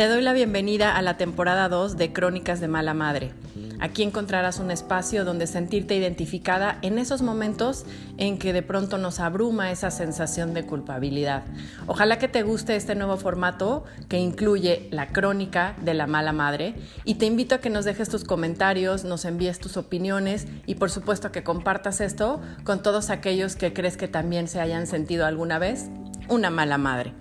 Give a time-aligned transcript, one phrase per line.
[0.00, 3.32] Te doy la bienvenida a la temporada 2 de Crónicas de Mala Madre.
[3.80, 7.84] Aquí encontrarás un espacio donde sentirte identificada en esos momentos
[8.16, 11.42] en que de pronto nos abruma esa sensación de culpabilidad.
[11.86, 16.76] Ojalá que te guste este nuevo formato que incluye la crónica de la mala madre
[17.04, 20.90] y te invito a que nos dejes tus comentarios, nos envíes tus opiniones y por
[20.90, 25.58] supuesto que compartas esto con todos aquellos que crees que también se hayan sentido alguna
[25.58, 25.90] vez
[26.30, 27.12] una mala madre.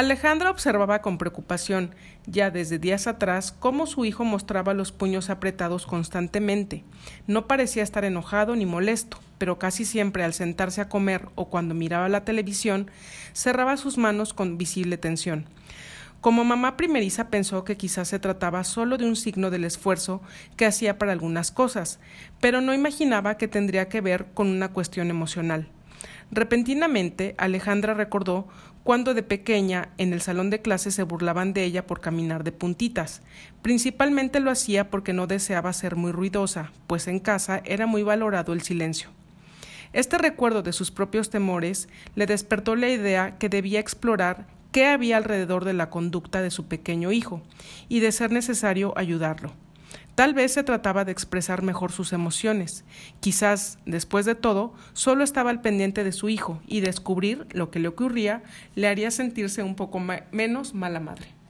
[0.00, 1.94] Alejandra observaba con preocupación,
[2.24, 6.84] ya desde días atrás, cómo su hijo mostraba los puños apretados constantemente.
[7.26, 11.74] No parecía estar enojado ni molesto, pero casi siempre al sentarse a comer o cuando
[11.74, 12.90] miraba la televisión,
[13.34, 15.44] cerraba sus manos con visible tensión.
[16.22, 20.22] Como mamá primeriza pensó que quizás se trataba solo de un signo del esfuerzo
[20.56, 21.98] que hacía para algunas cosas,
[22.40, 25.68] pero no imaginaba que tendría que ver con una cuestión emocional.
[26.30, 28.46] Repentinamente, Alejandra recordó
[28.84, 32.52] cuando de pequeña en el salón de clase se burlaban de ella por caminar de
[32.52, 33.22] puntitas.
[33.62, 38.52] Principalmente lo hacía porque no deseaba ser muy ruidosa, pues en casa era muy valorado
[38.52, 39.10] el silencio.
[39.92, 45.16] Este recuerdo de sus propios temores le despertó la idea que debía explorar qué había
[45.16, 47.42] alrededor de la conducta de su pequeño hijo,
[47.88, 49.52] y de ser necesario ayudarlo.
[50.14, 52.84] Tal vez se trataba de expresar mejor sus emociones.
[53.20, 57.78] Quizás, después de todo, solo estaba al pendiente de su hijo y descubrir lo que
[57.78, 58.42] le ocurría
[58.74, 60.00] le haría sentirse un poco
[60.30, 61.40] menos mala madre.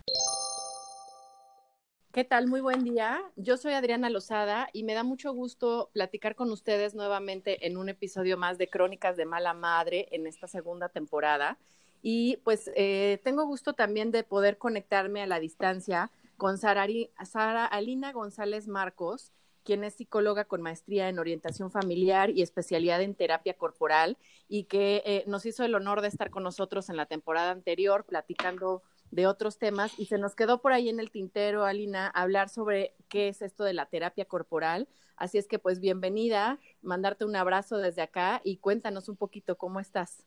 [2.13, 2.49] ¿Qué tal?
[2.49, 3.21] Muy buen día.
[3.37, 7.89] Yo soy Adriana Lozada y me da mucho gusto platicar con ustedes nuevamente en un
[7.89, 11.57] episodio más de Crónicas de Mala Madre en esta segunda temporada.
[12.03, 16.11] Y pues eh, tengo gusto también de poder conectarme a la distancia
[16.41, 19.31] con Sara, Alina González Marcos,
[19.63, 24.17] quien es psicóloga con maestría en orientación familiar y especialidad en terapia corporal
[24.49, 28.07] y que eh, nos hizo el honor de estar con nosotros en la temporada anterior
[28.07, 32.49] platicando de otros temas y se nos quedó por ahí en el tintero, Alina, hablar
[32.49, 34.89] sobre qué es esto de la terapia corporal.
[35.17, 39.79] Así es que pues bienvenida, mandarte un abrazo desde acá y cuéntanos un poquito cómo
[39.79, 40.25] estás.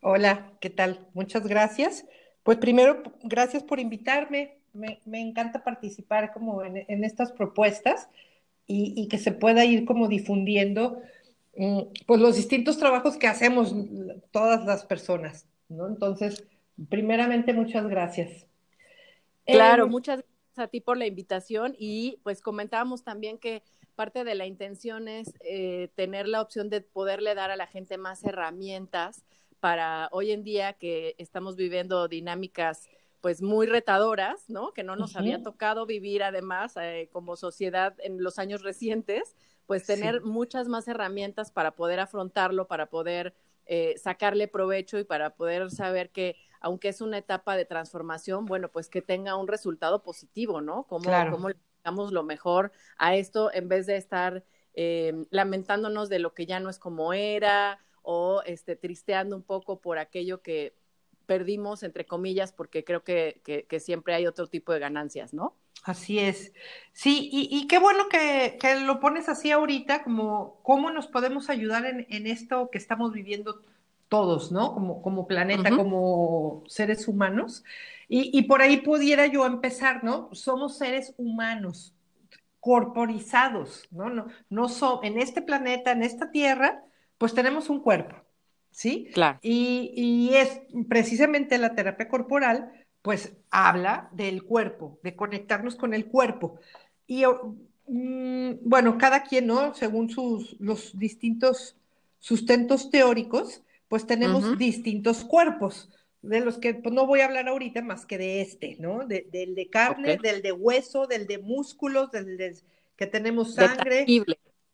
[0.00, 1.08] Hola, ¿qué tal?
[1.12, 2.06] Muchas gracias.
[2.44, 8.08] Pues primero, gracias por invitarme me, encanta participar como en, estas propuestas
[8.66, 11.00] y, que se pueda ir como difundiendo
[11.56, 13.74] mm, pues los distintos trabajos que hacemos
[14.30, 15.86] todas las personas, ¿no?
[15.86, 16.44] Entonces,
[16.88, 18.46] primeramente, muchas gracias.
[19.46, 23.62] Claro, em, muchas gracias a ti por la invitación y pues comentábamos también que
[23.94, 27.96] parte de la intención es eh, tener la opción de poderle dar a la gente
[27.98, 29.24] más herramientas
[29.60, 32.88] para hoy en día que estamos viviendo dinámicas
[33.26, 34.72] pues muy retadoras, ¿no?
[34.72, 39.34] Que no nos había tocado vivir además eh, como sociedad en los años recientes,
[39.66, 43.34] pues tener muchas más herramientas para poder afrontarlo, para poder
[43.66, 48.68] eh, sacarle provecho y para poder saber que aunque es una etapa de transformación, bueno,
[48.68, 50.84] pues que tenga un resultado positivo, ¿no?
[50.84, 54.44] Como, cómo le damos lo mejor a esto en vez de estar
[54.74, 59.80] eh, lamentándonos de lo que ya no es como era o este, tristeando un poco
[59.80, 60.76] por aquello que
[61.26, 65.54] perdimos, entre comillas, porque creo que, que, siempre hay otro tipo de ganancias, ¿no?
[65.82, 66.52] Así es.
[66.92, 71.84] Sí, y, qué bueno que, que, lo pones así ahorita, como cómo nos podemos ayudar
[71.84, 73.60] en, en esto que estamos viviendo
[74.08, 74.72] todos, ¿no?
[74.72, 77.64] Como, como planeta, como seres humanos.
[78.08, 80.28] Y, y, por ahí pudiera yo empezar, ¿no?
[80.32, 81.94] Somos seres humanos,
[82.60, 84.10] corporizados, ¿no?
[84.10, 86.84] No, no so, en este planeta, en esta tierra,
[87.18, 88.25] pues tenemos un cuerpo.
[88.76, 89.08] ¿Sí?
[89.14, 89.38] Claro.
[89.40, 92.70] Y, es precisamente la terapia corporal,
[93.00, 96.60] pues habla del cuerpo, de conectarnos con el cuerpo.
[97.06, 97.24] Y
[97.86, 99.74] mm, bueno, cada quien, ¿no?
[99.74, 101.76] Según sus, los distintos
[102.18, 105.88] sustentos teóricos, pues tenemos distintos cuerpos,
[106.20, 109.06] de los que pues, no voy a hablar ahorita más que de este, ¿no?
[109.06, 112.56] del de carne, del de hueso, del de músculos, del de
[112.96, 114.04] que tenemos sangre.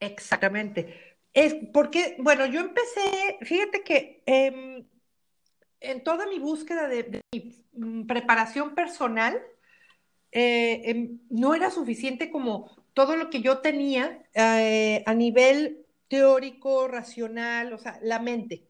[0.00, 1.12] Exactamente.
[1.34, 4.84] Es porque, bueno, yo empecé, fíjate que em,
[5.81, 7.20] en toda mi búsqueda de,
[7.73, 9.40] mi preparación personal,
[10.31, 16.88] eh, em, no era suficiente como todo lo que yo tenía eh, a nivel teórico,
[16.88, 18.64] racional, o sea, la mente,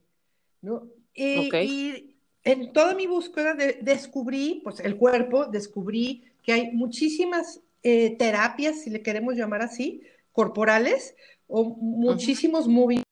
[0.60, 0.88] ¿no?
[1.14, 2.08] Y,
[2.44, 8.90] en toda mi búsqueda descubrí, pues el cuerpo, descubrí que hay muchísimas eh, terapias, si
[8.90, 11.14] le queremos llamar así, corporales,
[11.52, 13.02] o muchísimos movimientos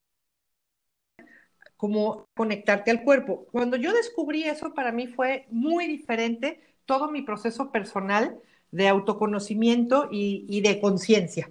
[1.77, 3.47] como conectarte al cuerpo.
[3.53, 8.39] Cuando yo descubrí eso, para mí fue muy diferente todo mi proceso personal
[8.71, 11.51] de autoconocimiento y, de conciencia.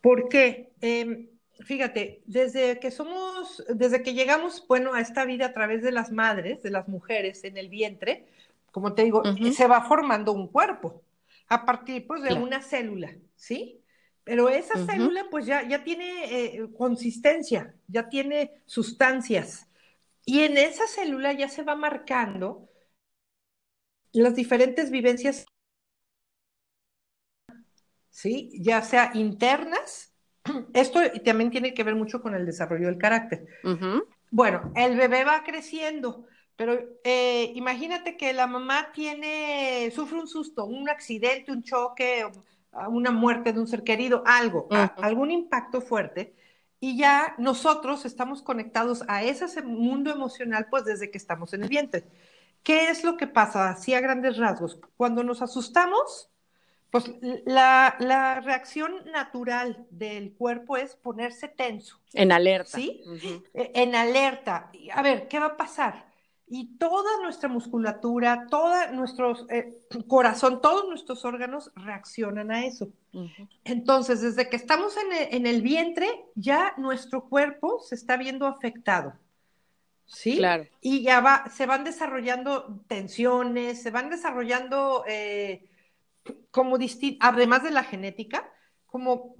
[0.00, 1.28] Porque, eh,
[1.60, 6.10] fíjate, desde que somos, desde que llegamos, bueno, a esta vida a través de las
[6.10, 8.26] madres, de las mujeres en el vientre,
[8.72, 9.22] como te digo,
[9.52, 11.02] se va formando un cuerpo
[11.48, 13.80] a partir pues, de una célula, ¿sí?
[14.26, 19.68] Pero esa célula pues ya, ya tiene eh, consistencia, ya tiene sustancias.
[20.24, 22.68] Y en esa célula ya se va marcando
[24.10, 25.46] las diferentes vivencias,
[28.10, 28.50] ¿sí?
[28.60, 30.12] Ya sea internas,
[30.74, 33.46] esto también tiene que ver mucho con el desarrollo del carácter.
[34.32, 36.26] Bueno, el bebé va creciendo,
[36.56, 42.26] pero eh, imagínate que la mamá tiene, sufre un susto, un accidente, un choque,
[42.88, 46.34] una muerte de un ser querido, algo, algún impacto fuerte,
[46.80, 51.68] y ya nosotros estamos conectados a ese mundo emocional pues desde que estamos en el
[51.68, 52.04] vientre.
[52.62, 53.70] ¿Qué es lo que pasa?
[53.70, 54.80] Así a grandes rasgos.
[54.96, 56.30] Cuando nos asustamos,
[56.90, 57.10] pues
[57.44, 62.00] la, la reacción natural del cuerpo es ponerse tenso.
[62.12, 62.76] En alerta.
[62.76, 63.02] ¿Sí?
[63.54, 64.70] E, en alerta.
[64.92, 66.05] A ver, ¿qué va a pasar?
[66.48, 72.88] Y toda nuestra musculatura, todo nuestro eh, corazón, todos nuestros órganos reaccionan a eso.
[73.64, 74.94] Entonces, desde que estamos
[75.30, 79.14] en el, vientre, ya nuestro cuerpo se está viendo afectado.
[80.04, 80.36] ¿Sí?
[80.36, 80.66] Claro.
[80.82, 85.64] Y ya va, se van desarrollando tensiones, se van desarrollando eh,
[86.50, 86.76] como
[87.20, 88.48] además de la genética,
[88.84, 89.34] como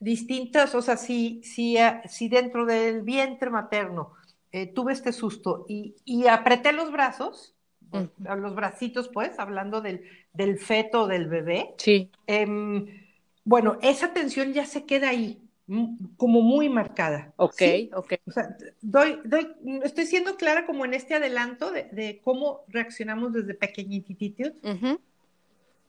[0.00, 4.12] distintas, o sea, si, si, eh, si dentro del vientre materno
[4.56, 7.54] eh, tuve este susto y, apreté los brazos,
[7.92, 11.74] los bracitos, pues, hablando del, del feto del bebé.
[11.76, 12.10] Sí.
[12.26, 12.86] Em,
[13.44, 15.42] bueno, esa tensión ya se queda ahí,
[16.16, 17.34] como muy marcada.
[17.36, 17.62] Ok,
[17.92, 18.14] ok.
[18.26, 19.46] O sea, doy, doy,
[19.84, 24.52] estoy siendo clara como en este adelanto de, cómo reaccionamos desde pequeñititos.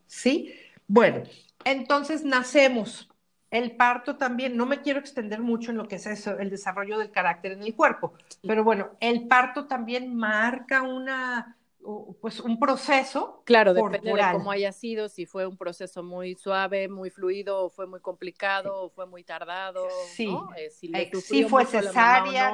[0.07, 0.53] Sí.
[0.89, 1.23] Bueno,
[1.63, 3.07] entonces nacemos
[3.51, 6.97] el parto también, no me quiero extender mucho en lo que es eso, el desarrollo
[6.97, 11.56] del carácter en el cuerpo, pero bueno, el parto también marca una,
[12.21, 13.41] pues un proceso.
[13.45, 17.69] Claro, depende de cómo haya sido, si fue un proceso muy suave, muy fluido, o
[17.69, 19.87] fue muy complicado, o fue muy tardado.
[20.09, 22.53] Sí, eh, si, fue cesárea.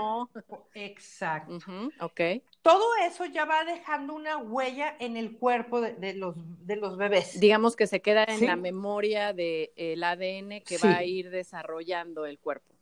[0.75, 1.57] Exacto.
[1.99, 2.21] ok.
[2.61, 7.39] Todo eso ya va dejando una huella en el cuerpo de, los, de los bebés.
[7.39, 12.39] Digamos que se queda en la memoria del ADN que va a ir desarrollando el
[12.39, 12.72] cuerpo.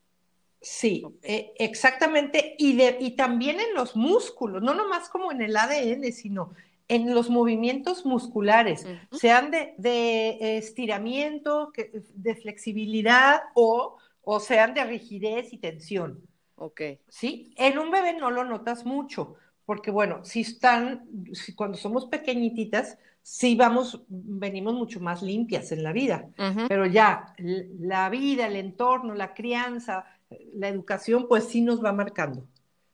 [0.61, 2.55] Sí, eh, exactamente.
[2.59, 6.53] Y, de, y también en los músculos, no nomás como en el ADN, sino
[6.87, 11.71] en los movimientos musculares, sean de, de, estiramiento,
[12.13, 16.21] de flexibilidad o, o sean de rigidez y tensión.
[16.55, 16.81] Ok.
[17.07, 19.35] Sí, en un bebé no lo notas mucho,
[19.65, 25.83] porque bueno, si están, si cuando somos pequeñititas, sí vamos, venimos mucho más limpias en
[25.83, 26.29] la vida,
[26.67, 27.33] pero ya
[27.79, 30.05] la vida, el entorno, la crianza,
[30.53, 32.45] la educación, pues sí nos va marcando,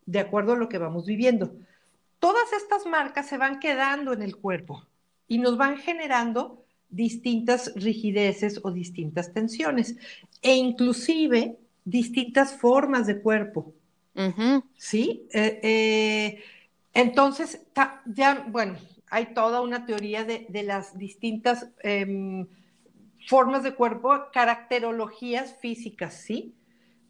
[0.06, 1.56] de acuerdo a lo que vamos viviendo.
[2.20, 4.86] Todas estas marcas se van quedando en el cuerpo
[5.27, 9.98] y nos van generando distintas rigideces o distintas tensiones
[10.41, 13.74] e inclusive distintas formas de cuerpo.
[14.77, 15.27] ¿Sí?
[15.32, 16.44] Eh, eh,
[16.94, 17.62] entonces,
[18.06, 18.77] ya, bueno,
[19.10, 22.48] hay toda una teoría de, las distintas em,
[23.27, 26.56] formas de cuerpo, caracterologías físicas, ¿sí?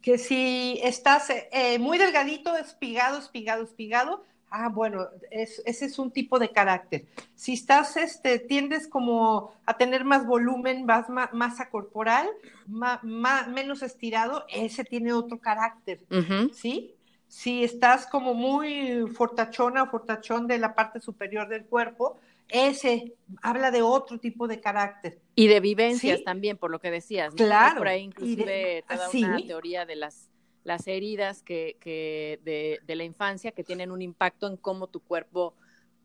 [0.08, 6.38] Que si estás eh, muy delgadito, espigado, espigado, espigado, ah, bueno, ese es un tipo
[6.38, 7.04] de carácter.
[7.34, 12.26] Si estás, este, tiendes como a tener más volumen, más, masa corporal,
[12.66, 16.00] menos estirado, ese tiene otro carácter,
[16.54, 16.94] ¿sí?
[17.26, 22.18] Si estás como muy fortachona o fortachón de la parte superior del cuerpo,
[22.48, 25.20] ese habla de otro tipo de carácter.
[25.34, 27.34] Y de vivencias también, por lo que decías.
[27.34, 27.78] Claro.
[27.78, 30.30] Por ahí inclusive toda una teoría de las,
[30.64, 35.00] las heridas que, que de, de, la infancia que tienen un impacto en cómo tu
[35.00, 35.54] cuerpo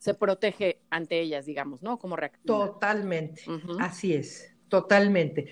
[0.04, 1.98] se protege ante ellas, digamos, ¿no?
[1.98, 2.66] Como reacciona.
[2.66, 3.42] Totalmente,
[3.80, 5.48] así es, totalmente.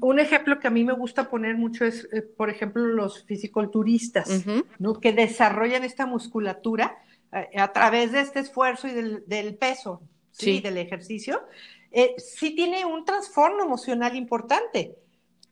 [0.00, 4.44] Un ejemplo que a mí me gusta poner mucho es, eh, por ejemplo, los fisiculturistas,
[4.78, 5.00] ¿no?
[5.00, 6.98] Que desarrollan esta musculatura
[7.32, 10.02] eh, a través de este esfuerzo y del, del peso,
[10.38, 10.60] ¿sí?
[10.60, 11.42] del ejercicio.
[11.92, 14.96] eh, sí tiene un trastorno emocional importante,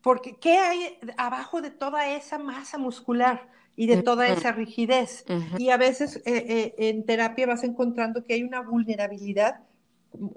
[0.01, 3.49] porque ¿qué hay abajo de toda esa masa muscular?
[3.77, 5.25] y de toda esa rigidez.
[5.57, 9.59] Y a veces eh, eh, en terapia vas encontrando que hay una vulnerabilidad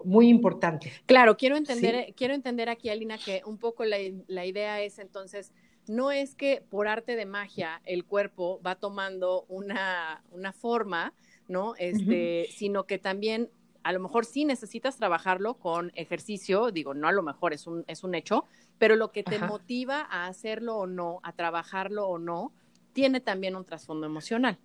[0.04, 0.92] muy importante.
[1.06, 5.52] Claro, quiero entender, quiero entender aquí, Alina, que un poco la, la, idea es entonces,
[5.86, 11.14] no es que por arte de magia el cuerpo va tomando una, una forma,
[11.46, 11.74] ¿no?
[11.76, 13.50] Este, sino que también
[13.82, 17.84] a lo mejor sí necesitas trabajarlo con ejercicio, digo, no a lo mejor es un,
[17.86, 18.44] es un hecho,
[18.78, 22.52] pero lo que te motiva a hacerlo o no, a trabajarlo o no,
[22.92, 24.58] tiene también un trasfondo emocional.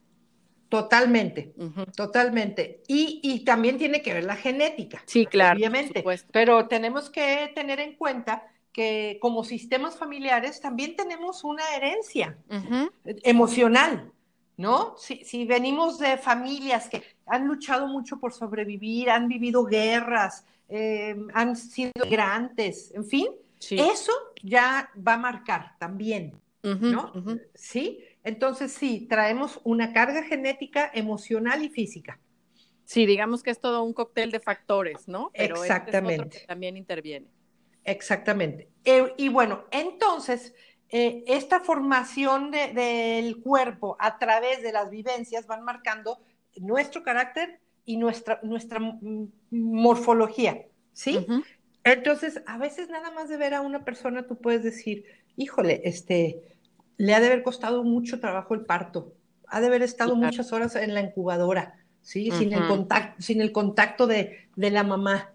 [0.69, 1.53] Totalmente,
[1.95, 2.81] totalmente.
[2.87, 5.03] Y, y, también tiene que ver la genética.
[5.05, 5.55] Sí, claro.
[5.57, 6.03] Obviamente.
[6.31, 12.39] Pero tenemos que tener en cuenta que como sistemas familiares también tenemos una herencia
[13.05, 14.11] emocional,
[14.57, 14.95] ¿no?
[14.97, 21.15] Si, si, venimos de familias que han luchado mucho por sobrevivir, han vivido guerras, eh,
[21.33, 23.27] han sido migrantes, en fin,
[23.71, 27.11] eso ya va a marcar también, ¿no?
[27.53, 27.99] Sí.
[28.23, 32.19] Entonces, sí, traemos una carga genética, emocional y física.
[32.85, 35.31] Sí, digamos que es todo un cóctel de factores, ¿no?
[35.33, 36.43] Pero este Exactamente.
[36.47, 37.27] también interviene.
[37.83, 38.69] Exactamente.
[38.85, 40.53] Eh, y bueno, entonces,
[40.95, 46.19] eh, esta formación del cuerpo a través de las vivencias van marcando
[46.55, 48.79] nuestro carácter y nuestra, nuestra
[49.49, 51.25] morfología, ¿sí?
[51.83, 56.59] Entonces, a veces nada más de ver a una persona tú puedes decir, híjole, este,
[56.97, 59.15] le ha de haber costado mucho trabajo el parto,
[59.47, 61.73] ha de haber estado muchas horas en la incubadora,
[62.03, 62.29] ¿sí?
[62.29, 65.31] sin, el contacto, sin el contacto de, la mamá.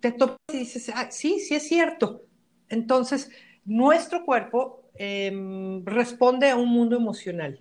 [0.00, 2.24] Te topas y dices, ah, sí, sí es cierto.
[2.68, 3.30] Entonces,
[3.64, 7.60] nuestro cuerpo em, responde a un mundo emocional.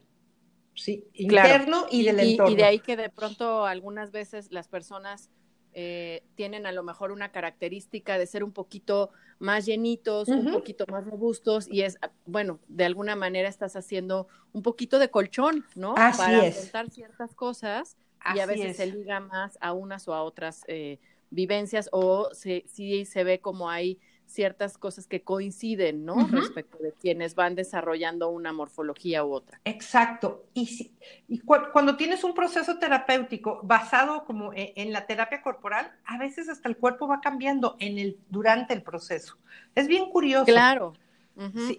[0.74, 2.52] Sí, interno y del entorno.
[2.52, 5.30] Y de ahí que de pronto algunas veces las personas
[5.74, 10.86] eh, tienen a lo mejor una característica de ser un poquito más llenitos, un poquito
[10.88, 15.96] más robustos y es, bueno, de alguna manera estás haciendo un poquito de colchón, ¿no?
[15.96, 17.98] Para afrontar ciertas cosas
[18.36, 22.64] y a veces se liga más a unas o a otras eh, vivencias o si
[22.68, 23.98] sí se ve como hay
[24.32, 26.28] ciertas cosas que coinciden, ¿no?
[26.28, 29.60] Respecto de quienes van desarrollando una morfología u otra.
[29.66, 30.46] Exacto.
[30.54, 30.92] Y,
[31.28, 36.50] y cuando tienes un proceso terapéutico basado como e, en, la terapia corporal, a veces
[36.50, 39.38] hasta el cuerpo va cambiando en el, durante el proceso.
[39.76, 40.46] Es bien curioso.
[40.46, 40.94] Claro.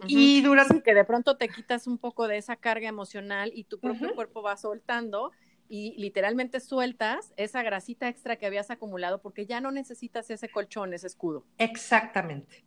[0.06, 0.82] Y durante...
[0.82, 4.42] que de pronto te quitas un poco de esa carga emocional y tu propio cuerpo
[4.42, 5.30] va soltando
[5.73, 10.93] y literalmente sueltas esa grasita extra que habías acumulado porque ya no necesitas ese colchón,
[10.93, 11.47] ese escudo.
[11.57, 12.62] Exactamente.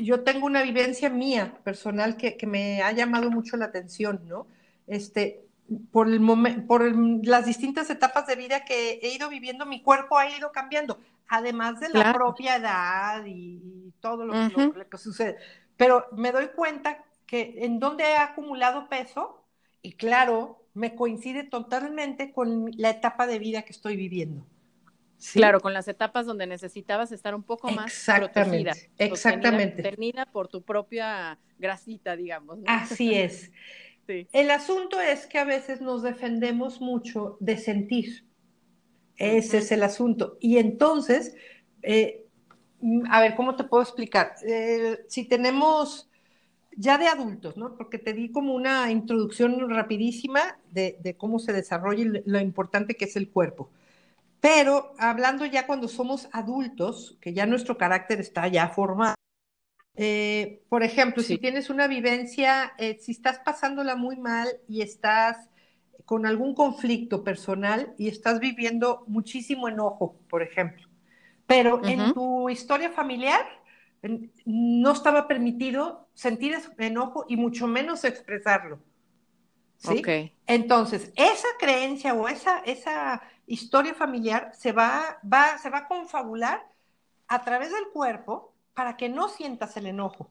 [0.00, 4.46] Yo tengo una vivencia mía personal que, me ha llamado mucho la atención, ¿no?
[4.86, 5.46] Este,
[5.90, 6.20] por, el
[6.66, 6.84] por
[7.26, 11.80] las distintas etapas de vida que he ido viviendo, mi cuerpo ha ido cambiando, además
[11.80, 14.34] de la propia edad y, todo lo,
[14.90, 15.38] que sucede.
[15.78, 19.42] Pero me doy cuenta que en donde he acumulado peso,
[19.80, 24.46] y claro, me coincide totalmente con la etapa de vida que estoy viviendo.
[25.32, 28.72] Claro, con las etapas donde necesitabas estar un poco más exactamente, protegida.
[28.98, 29.82] Exactamente.
[29.82, 32.60] Sostenida por tu propia grasita, digamos.
[32.66, 33.50] Así es.
[34.32, 38.24] El asunto es que a veces nos defendemos mucho de sentir.
[39.16, 40.38] Ese es el asunto.
[40.40, 41.34] Y entonces,
[41.82, 42.24] eh,
[43.10, 44.34] a ver, ¿cómo te puedo explicar?
[44.46, 46.08] Eh, si tenemos
[46.78, 47.74] ya de adultos, ¿no?
[47.76, 53.06] Porque te di como una introducción rapidísima de, cómo se desarrolla y lo importante que
[53.06, 53.68] es el cuerpo.
[54.40, 59.16] Pero hablando ya cuando somos adultos, que ya nuestro carácter está ya formado,
[59.96, 65.50] eh, por ejemplo, si tienes una vivencia, eh, si estás pasándola muy mal y estás
[66.04, 70.86] con algún conflicto personal y estás viviendo muchísimo enojo, por ejemplo,
[71.44, 73.44] pero en tu historia familiar
[74.44, 78.78] no estaba permitido sentir enojo y mucho menos expresarlo.
[79.78, 80.02] ¿sí?
[80.46, 86.66] Entonces, esa creencia o esa, esa historia familiar se va, va, se va a confabular
[87.26, 90.30] a través del cuerpo para que no sientas el enojo.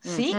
[0.00, 0.34] ¿Sí?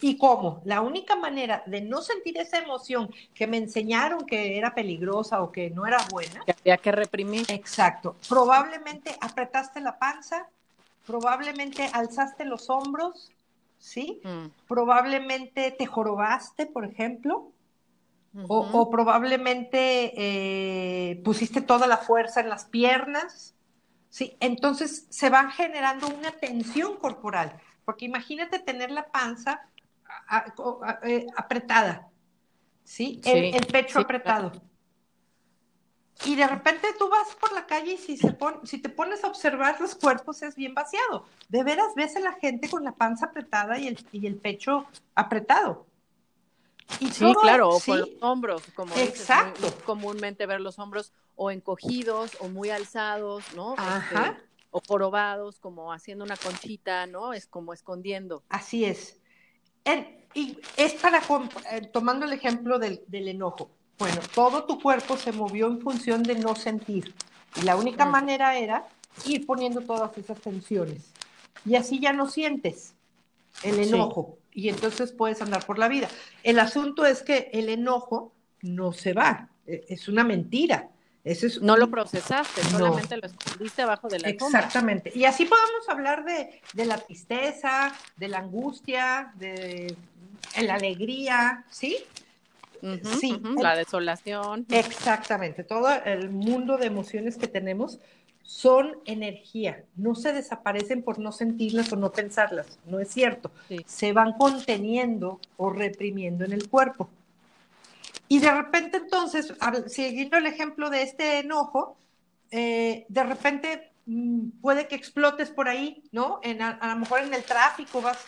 [0.00, 0.62] ¿Y cómo?
[0.64, 5.52] La única manera de no sentir esa emoción que me enseñaron que era peligrosa o
[5.52, 6.44] que no era buena.
[6.44, 7.46] Que había que reprimir.
[7.48, 8.16] Exacto.
[8.28, 10.48] Probablemente apretaste la panza,
[11.06, 13.30] probablemente alzaste los hombros,
[13.78, 14.20] ¿sí?
[14.24, 14.46] Mm.
[14.66, 17.52] Probablemente te jorobaste, por ejemplo,
[18.48, 23.54] o, probablemente eh, pusiste toda la fuerza en las piernas,
[24.10, 24.36] ¿sí?
[24.40, 29.62] Entonces se va generando una tensión corporal, porque imagínate tener la panza
[31.04, 32.08] eh, apretada,
[32.84, 33.22] ¿sí?
[33.24, 34.52] El, pecho apretado.
[36.24, 39.28] Y de repente tú vas por la calle y si, se si te pones a
[39.28, 41.26] observar los cuerpos es bien vaciado.
[41.48, 44.86] De veras ves a la gente con la panza apretada y el, y el pecho
[45.14, 45.86] apretado.
[47.00, 49.74] Y sí, claro, o con los hombros, como Exacto.
[49.84, 53.74] comúnmente ver los hombros o encogidos o muy alzados, ¿no?
[53.76, 54.28] Ajá.
[54.28, 57.32] Este, o jorobados, como haciendo una conchita, ¿no?
[57.32, 58.44] Es como escondiendo.
[58.48, 59.18] Así es.
[60.34, 61.22] y es para,
[61.70, 66.22] eh, tomando el ejemplo del, del enojo, bueno, todo tu cuerpo se movió en función
[66.22, 67.14] de no sentir.
[67.56, 68.86] Y la única manera era
[69.24, 71.12] ir poniendo todas esas tensiones.
[71.64, 72.94] Y así ya no sientes
[73.62, 74.38] el enojo.
[74.52, 76.08] Y entonces puedes andar por la vida.
[76.42, 79.48] El asunto es que el enojo no se va.
[79.66, 80.90] E, es una mentira.
[81.24, 85.10] es no lo procesaste, solamente lo escondiste abajo de la Exactamente.
[85.14, 89.96] Y así podemos hablar de, de la tristeza, de la angustia, de
[90.62, 91.98] la alegría, ¿sí?
[93.20, 94.66] Sí, la desolación.
[94.70, 98.00] Exactamente, todo el mundo de emociones que tenemos
[98.42, 103.50] son energía, no se desaparecen por no sentirlas o no pensarlas, no es cierto,
[103.86, 107.10] se van conteniendo o reprimiendo en el cuerpo.
[108.28, 109.52] Y de repente entonces,
[109.88, 111.96] siguiendo el ejemplo de este enojo,
[112.50, 113.90] eh, de repente
[114.60, 116.38] puede que explotes por ahí, ¿no?
[116.42, 118.18] En, a, lo mejor en el tráfico vas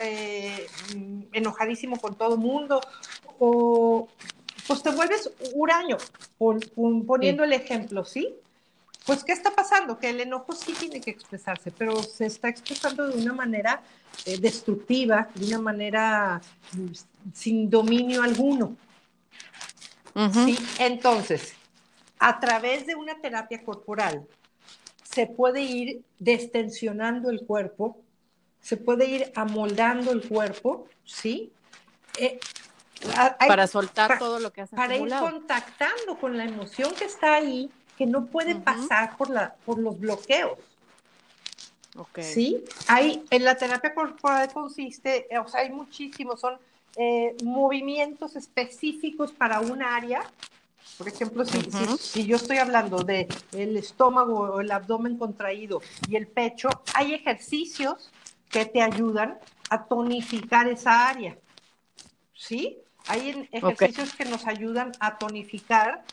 [0.00, 2.80] eh, mm, enojadísimo con todo el mundo
[3.38, 4.08] o
[4.66, 5.96] pues te vuelves huraño,
[7.06, 8.36] poniendo el ejemplo, ¿sí?
[9.06, 9.98] Pues, ¿qué está pasando?
[9.98, 13.82] Que el enojo sí tiene que expresarse, pero se está expresando de una manera
[14.26, 16.40] eh, destructiva, de una manera
[16.72, 18.76] mm, sin dominio alguno.
[20.44, 20.58] ¿Sí?
[20.78, 21.54] Entonces,
[22.18, 24.26] a través de una terapia corporal,
[25.12, 27.98] se puede ir destensionando el cuerpo,
[28.60, 31.52] se puede ir amoldando el cuerpo, ¿sí?
[32.18, 32.38] Eh,
[33.38, 37.70] para soltar todo lo que has Para ir contactando con la emoción que está ahí,
[37.96, 40.58] que no puede pasar por, la, por los bloqueos.
[41.96, 42.24] Okay.
[42.24, 42.64] ¿Sí?
[42.86, 46.56] Hay, en la terapia corporal consiste, o sea, hay muchísimos, son
[46.96, 50.22] eh, movimientos específicos para un área.
[51.00, 51.62] Por ejemplo, si,
[51.98, 57.14] si, yo estoy hablando de el estómago o el abdomen contraído y el pecho, hay
[57.14, 58.10] ejercicios
[58.50, 59.38] que te ayudan
[59.70, 61.38] a tonificar esa área.
[62.34, 62.76] ¿Sí?
[63.06, 66.04] Hay ejercicios que nos ayudan a tonificar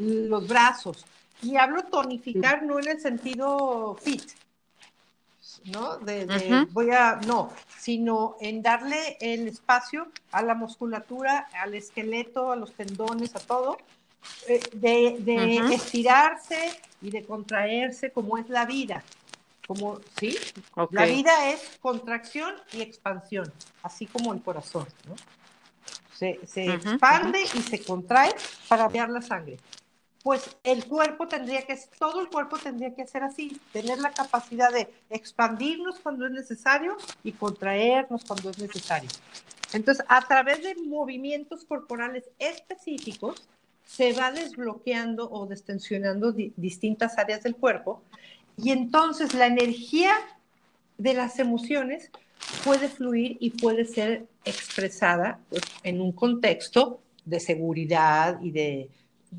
[0.00, 1.06] los brazos.
[1.40, 4.24] Y hablo tonificar no en el sentido fit,
[5.66, 5.98] ¿no?
[5.98, 12.56] De, voy a, no, sino en darle el espacio a la musculatura, al esqueleto, a
[12.56, 13.78] los tendones, a todo,
[14.48, 19.02] eh, de, estirarse y de contraerse como es la vida.
[19.66, 20.36] Como, ¿sí?
[20.90, 25.14] La vida es contracción y expansión, así como el corazón, ¿no?
[26.46, 28.34] se, expande y se contrae
[28.68, 29.58] para enviar la sangre.
[30.22, 34.72] Pues el cuerpo tendría que, todo el cuerpo tendría que ser así, tener la capacidad
[34.72, 39.10] de expandirnos cuando es necesario y contraernos cuando es necesario.
[39.72, 43.42] Entonces, a través de movimientos corporales específicos,
[43.84, 48.02] se va desbloqueando o destensionando distintas áreas del cuerpo
[48.56, 50.12] y entonces la energía
[50.98, 52.10] de las emociones
[52.64, 58.90] puede fluir y puede ser expresada pues, en un contexto de seguridad y de,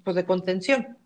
[0.03, 0.97] pues, de contención.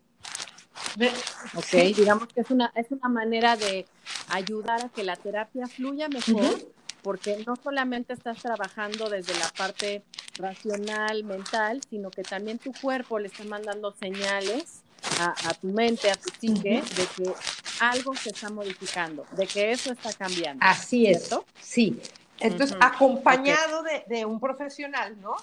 [1.56, 3.86] Ok, digamos que es una, es una manera de
[4.30, 6.72] ayudar a que la terapia fluya mejor,
[7.04, 10.04] porque no solamente estás trabajando desde la parte
[10.38, 14.82] racional, mental, sino que también tu cuerpo le está mandando señales
[15.20, 17.34] a, tu mente, a tu psique, de que
[17.80, 20.64] algo se está modificando, de que eso está cambiando.
[20.66, 21.30] Así es,
[21.62, 22.02] sí.
[22.40, 25.36] Entonces, acompañado de, un profesional, ¿no?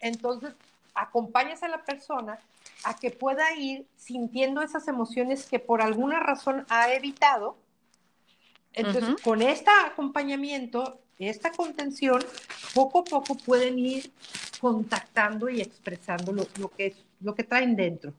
[0.00, 0.52] Entonces,
[0.94, 2.38] acompañas a la persona
[2.84, 7.56] a que pueda ir sintiendo esas emociones que por alguna razón ha evitado.
[8.72, 12.22] Entonces, con este acompañamiento, esta contención,
[12.74, 14.10] poco a poco pueden ir
[14.60, 18.12] contactando y expresando lo, que, lo que traen dentro.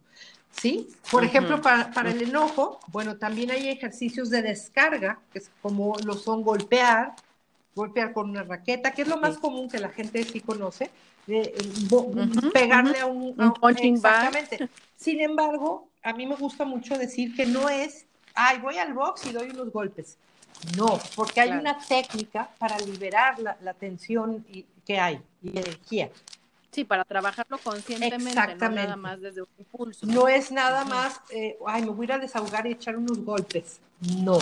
[0.52, 0.88] ¿sí?
[1.12, 6.14] Por ejemplo, para, el enojo, bueno, también hay ejercicios de descarga, que es como lo
[6.14, 7.16] son golpear,
[7.76, 10.90] golpear con una raqueta, que es lo más común que la gente sí conoce,
[12.54, 13.36] pegarle a un,
[13.80, 14.70] exactamente.
[14.96, 19.26] Sin embargo, a mí me gusta mucho decir que no es, ay, voy al box
[19.26, 20.18] y doy unos golpes.
[20.78, 24.46] No, porque hay una técnica para liberar la, la tensión
[24.86, 26.10] que hay y energía.
[26.76, 30.06] Sí, para trabajarlo conscientemente, no nada más desde un impulso.
[30.06, 33.24] No es nada más, eh, ay, me voy a ir a desahogar y echar unos
[33.24, 33.80] golpes.
[34.22, 34.40] No.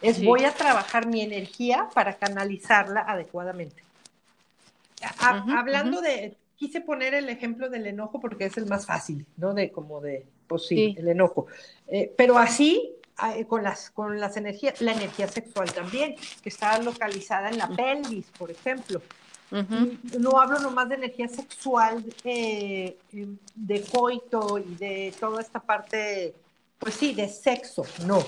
[0.00, 3.82] Es voy a trabajar mi energía para canalizarla adecuadamente.
[5.28, 9.52] hablando de, quise poner el ejemplo del enojo porque es el más fácil, ¿no?
[9.52, 11.46] De como de, pues sí, el enojo.
[11.88, 12.94] Eh, pero así,
[13.48, 18.26] con las, con las energías, la energía sexual también, que está localizada en la pelvis,
[18.38, 19.00] por ejemplo.
[20.18, 22.96] No hablo nomás de energía sexual, eh,
[23.54, 26.34] de coito y de toda esta parte,
[26.78, 28.24] pues sí, de sexo, no,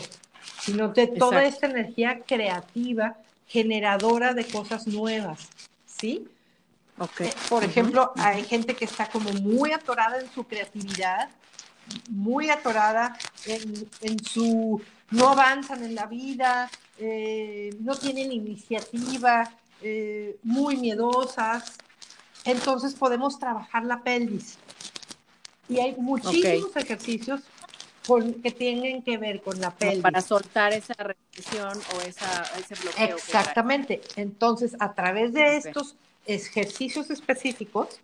[0.61, 3.17] sino de toda esta energía creativa,
[3.49, 5.49] generadora de cosas nuevas,
[5.85, 6.29] ¿sí?
[6.99, 7.31] Okay.
[7.51, 11.29] por ejemplo, hay gente que está como muy atorada en su creatividad
[12.11, 19.51] muy atorada en, su, no avanzan en la vida, eh, no tienen iniciativa,
[19.83, 21.77] eh, muy miedosas.
[22.45, 24.59] Entonces podemos trabajar la pelvis.
[25.69, 27.43] Y hay muchísimos ejercicios
[28.43, 30.03] que tienen que ver con la pelvis.
[30.03, 33.17] Para soltar esa represión o esa, ese bloqueo.
[33.17, 34.01] Exactamente.
[34.15, 38.01] Entonces, a través de estos ejercicios específicos,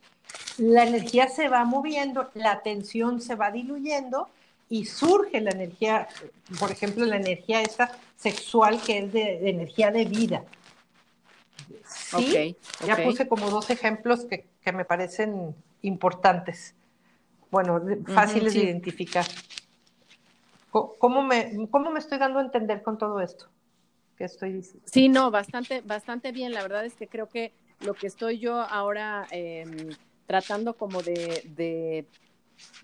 [0.58, 4.28] la energía se va moviendo, la tensión se va diluyendo
[4.68, 6.08] y surge la energía,
[6.58, 10.44] por ejemplo, la energía esta sexual que es de, energía de vida.
[11.84, 16.74] Sí, ya puse como dos ejemplos que, me parecen importantes.
[17.50, 19.26] Bueno, fáciles de identificar.
[20.70, 23.48] ¿Cómo me, ¿Cómo me estoy dando a entender con todo esto
[24.16, 24.88] que estoy diciendo?
[24.90, 26.52] Sí, no, bastante, bastante bien.
[26.52, 29.90] La verdad es que creo que lo que estoy yo ahora em,
[30.32, 32.06] tratando como de,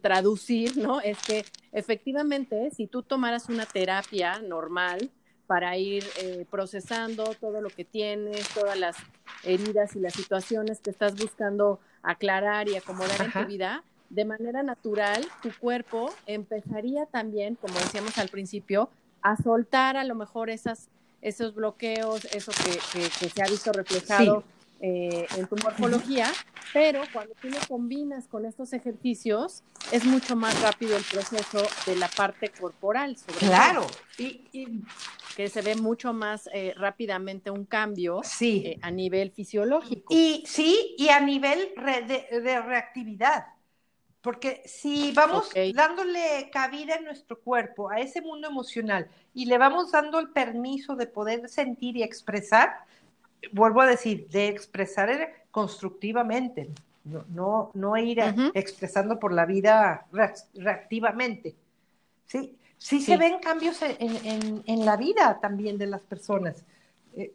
[0.03, 1.01] traducir, ¿no?
[1.01, 5.09] Es que efectivamente, si tú tomaras una terapia normal
[5.47, 8.97] para ir eh, procesando todo lo que tienes, todas las
[9.45, 14.63] heridas y las situaciones que estás buscando aclarar y acomodar en tu vida, de manera
[14.63, 18.91] natural, tu cuerpo empezaría también, como decíamos al principio,
[19.23, 20.89] a soltar a lo mejor esas,
[21.23, 24.45] esos bloqueos, eso que, se ha visto reflejado.
[24.81, 26.31] Eh, en tu morfología,
[26.73, 31.97] pero cuando tú lo combinas con estos ejercicios, es mucho más rápido el proceso de
[31.97, 33.17] la parte corporal.
[33.41, 33.85] claro,
[34.19, 34.85] y,
[35.35, 40.15] que se ve mucho más eh, rápidamente un cambio eh, a nivel fisiológico.
[40.15, 41.73] Y sí, y a nivel
[42.07, 43.47] de, reactividad.
[44.21, 49.91] Porque si vamos dándole cabida en nuestro cuerpo a ese mundo emocional y le vamos
[49.91, 52.85] dando el permiso de poder sentir y expresar,
[53.53, 56.71] vuelvo a decir, de expresar constructivamente,
[57.05, 58.21] no, no, no ir
[58.55, 60.07] expresando por la vida
[60.55, 61.55] reactivamente.
[62.27, 66.65] Sí, sí, se ven cambios en, la vida también de las personas.
[67.17, 67.33] Eh,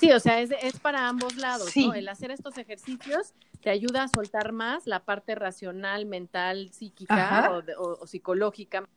[0.00, 1.94] sí, o sea, es, es para ambos lados, ¿no?
[1.94, 8.02] El hacer estos ejercicios te ayuda a soltar más la parte racional, mental, psíquica o,
[8.02, 8.88] o, psicológica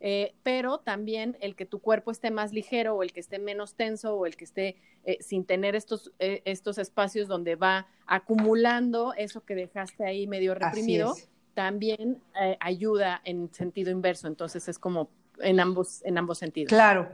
[0.00, 3.74] eh, pero también el que tu cuerpo esté más ligero o el que esté menos
[3.74, 9.14] tenso o el que esté eh, sin tener estos, eh, estos espacios donde va acumulando
[9.14, 11.14] eso que dejaste ahí medio reprimido,
[11.54, 12.20] también
[12.60, 14.28] ayuda en sentido inverso.
[14.28, 15.08] Entonces es como
[15.40, 16.68] en ambos, en ambos sentidos.
[16.68, 17.08] Claro.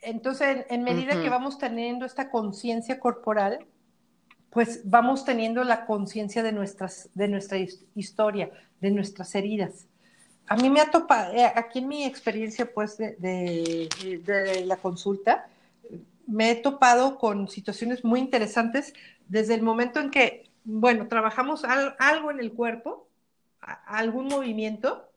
[0.00, 3.66] Entonces, en, medida que vamos teniendo esta conciencia corporal,
[4.50, 7.58] pues vamos teniendo la conciencia de, nuestras, de nuestra
[7.94, 9.86] historia, de nuestras heridas
[10.52, 13.88] a mí me ha topado, eh, aquí en mi experiencia pues de,
[14.66, 15.48] la consulta,
[16.26, 18.92] me he topado con situaciones muy interesantes
[19.28, 23.08] desde el momento en que, bueno, trabajamos algo en el cuerpo,
[23.86, 25.08] algún movimiento,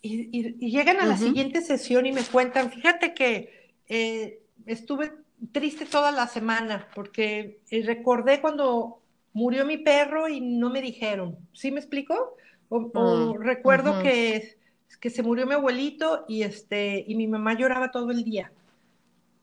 [0.00, 5.10] y, llegan a la siguiente sesión y me cuentan, fíjate que eh, estuve
[5.50, 9.00] triste toda la semana porque eh, recordé cuando
[9.32, 12.36] murió mi perro y no me dijeron, ¿sí me explico?
[12.68, 14.57] O, mm, recuerdo que
[14.96, 18.50] que se murió mi abuelito y, este, y mi mamá lloraba todo el día.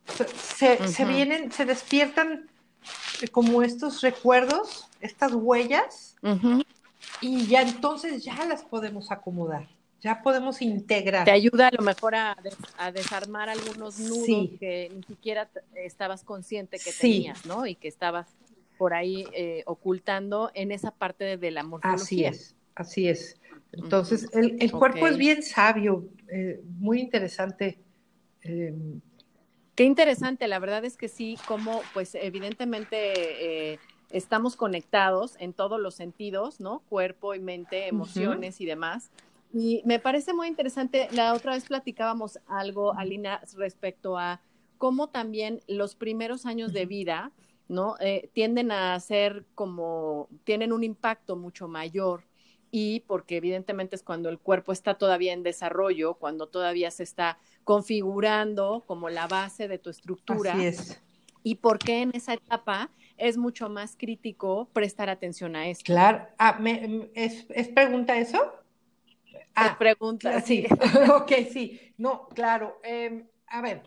[0.06, 2.50] Se, vienen, se despiertan
[3.32, 6.16] como estos recuerdos, estas huellas,
[7.22, 9.68] y ya entonces ya las podemos acomodar,
[10.02, 11.26] ya podemos integrar.
[11.26, 12.38] Te ayuda a lo mejor a,
[12.94, 17.66] desarmar algunos nudos que ni siquiera estabas consciente que tenías, ¿no?
[17.66, 18.28] Y que estabas
[18.78, 22.30] por ahí eh, ocultando en esa parte de, la morfología.
[22.30, 23.38] Así es, así es.
[23.78, 27.80] Entonces, el, cuerpo es bien sabio, eh, muy interesante.
[28.42, 29.02] Em,
[29.76, 35.82] Qué interesante, la verdad es que sí, como pues evidentemente eh, estamos conectados en todos
[35.82, 36.80] los sentidos, ¿no?
[36.88, 39.12] Cuerpo y mente, emociones y demás.
[39.54, 44.42] Y me parece muy interesante, la otra vez platicábamos algo, Alina, respecto a
[44.78, 47.32] cómo también los primeros años de vida,
[47.68, 47.96] ¿no?
[48.00, 52.24] Eh, tienden a ser como, tienen un impacto mucho mayor
[52.78, 57.38] y porque evidentemente es cuando el cuerpo está todavía en desarrollo, cuando todavía se está
[57.64, 60.56] configurando como la base de tu estructura.
[60.56, 61.02] Así es.
[61.42, 65.86] Y porque en esa etapa es mucho más crítico prestar atención a esto.
[65.86, 66.28] Claro.
[66.38, 66.60] Ah,
[67.14, 68.44] ¿es, pregunta eso?
[69.56, 70.44] ah, preguntas.
[70.44, 70.68] Sí,
[71.16, 71.80] ok, sí.
[71.98, 72.82] No, claro.
[72.84, 73.84] Em, a ver,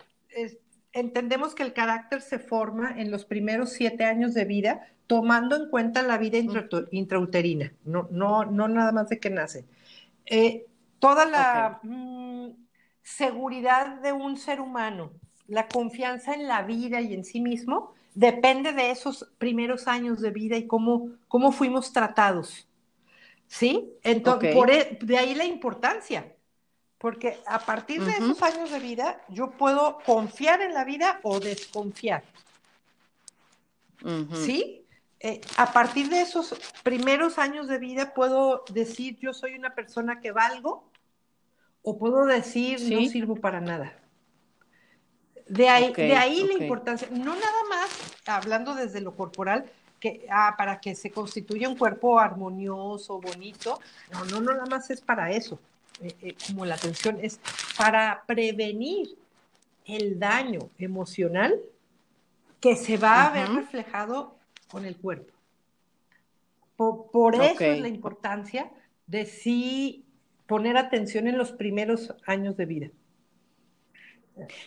[0.99, 5.71] entendemos que el carácter se forma en los primeros siete años de vida, tomando en
[5.71, 6.39] cuenta la vida
[6.91, 9.65] intrauterina, no, no, no nada más de que nace.
[10.27, 10.67] Eh,
[10.99, 12.51] toda la mm,
[13.03, 15.13] seguridad de un ser humano,
[15.47, 20.31] la confianza en la vida y en sí mismo, depende de esos primeros años de
[20.31, 22.69] vida y cómo, cómo fuimos tratados.
[23.47, 23.95] ¿Sí?
[24.03, 26.35] Entonces, por, e, de ahí la importancia.
[26.99, 31.39] Porque a partir de esos años de vida, yo puedo confiar en la vida o
[31.39, 32.25] desconfiar.
[34.33, 34.85] ¿Sí?
[35.21, 40.21] Eh, a partir de esos primeros años de vida, puedo decir yo soy una persona
[40.21, 40.85] que valgo
[41.83, 43.93] o puedo decir no sirvo para nada.
[45.49, 47.89] De ahí, de ahí la importancia, no nada más
[48.27, 49.65] hablando desde lo corporal,
[49.99, 53.81] que ah, para que se constituya un cuerpo armonioso, bonito,
[54.13, 55.59] no, no, no nada más es para eso,
[56.01, 57.41] eh, eh, como la atención es
[57.77, 59.17] para prevenir
[59.85, 61.59] el daño emocional
[62.61, 64.37] que se va a ver reflejado
[64.71, 65.33] con el cuerpo.
[66.77, 68.71] Por, eso es la importancia
[69.07, 70.05] de sí
[70.47, 72.91] poner atención en los primeros años de vida.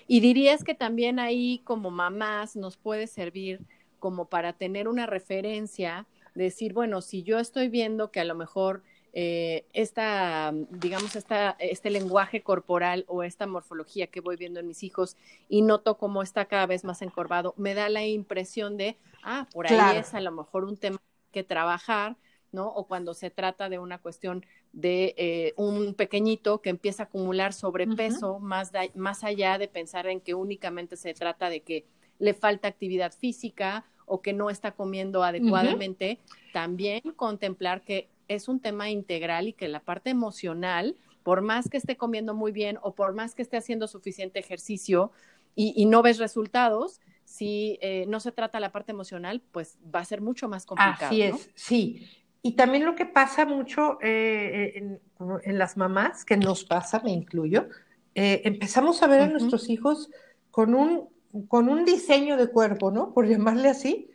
[0.07, 3.61] Y dirías que también ahí como mamás nos puede servir
[3.99, 8.83] como para tener una referencia, decir, bueno, si yo estoy viendo que a lo mejor
[9.13, 14.83] eh, esta, digamos, esta, este lenguaje corporal o esta morfología que voy viendo en mis
[14.83, 15.17] hijos
[15.49, 19.67] y noto cómo está cada vez más encorvado, me da la impresión de, ah, por
[19.67, 22.15] ahí es a lo mejor un tema que trabajar,
[22.51, 22.67] ¿no?
[22.67, 27.53] O cuando se trata de una cuestión de eh, un pequeñito que empieza a acumular
[27.53, 31.85] sobrepeso, más, más allá de pensar en que únicamente se trata de que
[32.19, 36.19] le falta actividad física o que no está comiendo adecuadamente,
[36.53, 41.77] también contemplar que es un tema integral y que la parte emocional, por más que
[41.77, 45.11] esté comiendo muy bien o por más que esté haciendo suficiente ejercicio
[45.53, 50.05] y, no ves resultados, si eh, no se trata la parte emocional, pues va a
[50.05, 51.07] ser mucho más complicado.
[51.07, 52.07] Así es, sí.
[52.41, 54.97] Y también lo que pasa mucho eh,
[55.43, 57.67] en, las mamás, que nos pasa, me incluyo,
[58.15, 60.09] eh, empezamos a ver a nuestros hijos
[60.49, 61.09] con un,
[61.47, 63.13] con un diseño de cuerpo, ¿no?
[63.13, 64.10] Por llamarle así,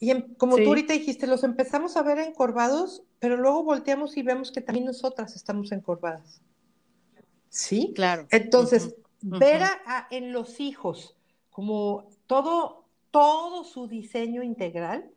[0.00, 4.22] y em, como tú ahorita dijiste, los empezamos a ver encorvados, pero luego volteamos y
[4.22, 6.40] vemos que también nosotras estamos encorvadas.
[7.48, 7.92] ¿Sí?
[7.94, 8.26] Claro.
[8.30, 11.16] Entonces, ver a, en los hijos
[11.50, 15.10] como todo, todo su diseño integral,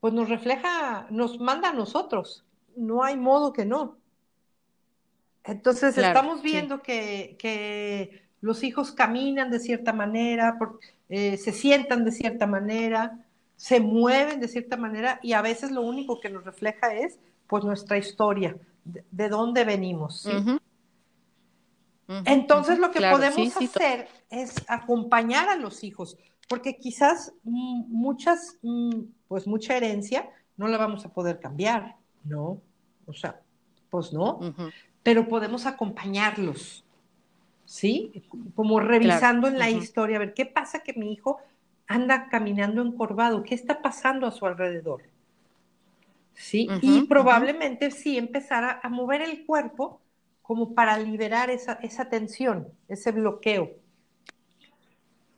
[0.00, 2.44] pues nos refleja, nos manda a nosotros.
[2.74, 3.98] No hay modo que no.
[5.44, 10.58] Entonces, estamos viendo que, que, los hijos caminan de cierta manera,
[11.08, 13.24] eh, se sientan de cierta manera,
[13.62, 17.62] se mueven de cierta manera y a veces lo único que nos refleja es pues
[17.62, 20.28] nuestra historia, de, dónde venimos.
[22.24, 26.16] Entonces lo que podemos hacer es acompañar a los hijos,
[26.48, 28.58] porque quizás muchas,
[29.28, 31.94] pues mucha herencia no la vamos a poder cambiar,
[32.24, 32.60] ¿no?
[33.06, 33.40] O sea,
[33.90, 34.40] pues no,
[35.04, 36.84] pero podemos acompañarlos,
[37.64, 38.24] ¿sí?
[38.56, 41.38] Como revisando en la historia, a ver, ¿qué pasa que mi hijo
[41.92, 45.02] anda caminando encorvado, ¿qué está pasando a su alrededor?
[46.34, 46.66] ¿Sí?
[46.80, 50.00] y probablemente sí empezar a, mover el cuerpo
[50.40, 53.70] como para liberar esa, esa tensión, ese bloqueo.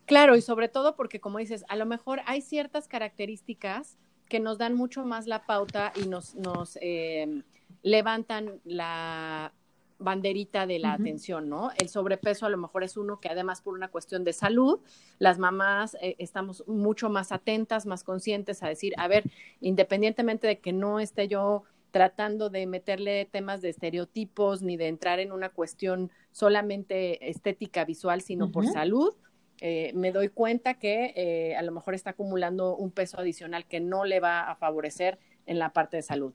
[0.07, 4.57] Claro, y sobre todo porque, como dices, a lo mejor hay ciertas características que nos
[4.57, 7.43] dan mucho más la pauta y nos, nos eh,
[7.83, 9.53] levantan la,
[9.99, 11.71] banderita de la atención, ¿no?
[11.79, 14.81] El sobrepeso a lo mejor es uno que además por una cuestión de salud,
[15.19, 19.25] las mamás eh, estamos mucho más atentas, más conscientes a decir, a ver,
[19.61, 25.21] independientemente de que no esté yo tratando de meterle temas de estereotipos ni de entrar
[25.21, 29.15] en una cuestión solamente estética visual, sino por salud,
[29.61, 33.79] eh, me doy cuenta que eh, a lo mejor está acumulando un peso adicional que
[33.79, 36.35] no le va a favorecer en la parte de salud.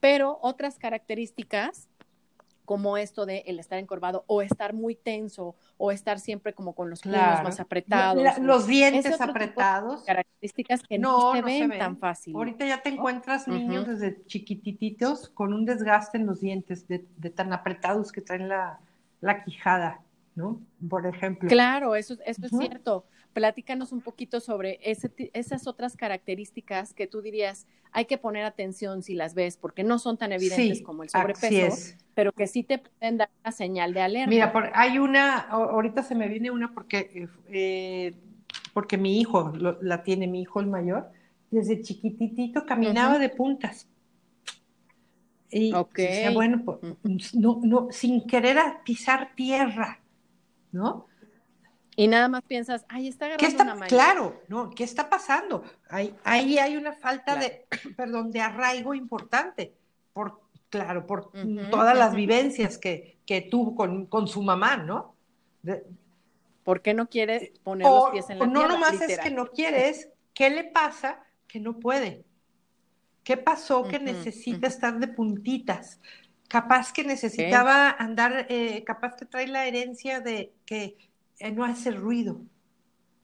[0.00, 1.87] Pero otras características
[2.68, 6.90] como esto de el estar encorvado o estar muy tenso o estar siempre como con
[6.90, 8.38] los puños más apretados.
[8.42, 10.04] los dientes apretados.
[10.04, 12.36] características que no, se, ven tan fácil.
[12.36, 16.98] Ahorita ya te encuentras niños desde chiquititos con un desgaste en los dientes de,
[17.30, 20.02] tan apretados que traen la, quijada,
[20.34, 20.60] ¿no?
[20.90, 21.48] Por ejemplo.
[21.48, 23.06] Claro, eso, eso es cierto.
[23.38, 29.14] Platícanos un poquito sobre esas otras características que tú dirías, hay que poner atención si
[29.14, 33.18] las ves, porque no son tan evidentes como el sobrepeso, pero que sí te pueden
[33.18, 34.28] dar una señal de alerta.
[34.28, 38.12] Mira, hay una, ahorita se me viene una porque, eh,
[38.74, 41.08] porque mi hijo la tiene, mi hijo el mayor,
[41.52, 43.86] desde chiquititito caminaba de puntas.
[45.48, 45.72] Y
[46.34, 50.00] bueno, pues, no, no, sin querer pisar tierra,
[50.72, 51.06] ¿no?
[51.98, 55.64] Y nada más piensas, ay, está agarrando una Claro, no, ¿qué está pasando?
[55.88, 59.74] Ahí, ahí hay una falta de, perdón, de arraigo importante,
[60.12, 61.32] por, claro, por
[61.72, 65.16] todas las vivencias que, que tuvo con, con, su mamá, ¿no?
[66.62, 68.60] ¿Por qué no quiere poner los pies en la tierra?
[68.60, 72.24] No, nomás es que no quiere, es qué le pasa que no puede.
[73.24, 76.00] ¿Qué pasó que necesita estar de puntitas?
[76.46, 81.07] Capaz que necesitaba andar, eh, capaz que trae la herencia de que eh,
[81.54, 82.40] no hace ruido,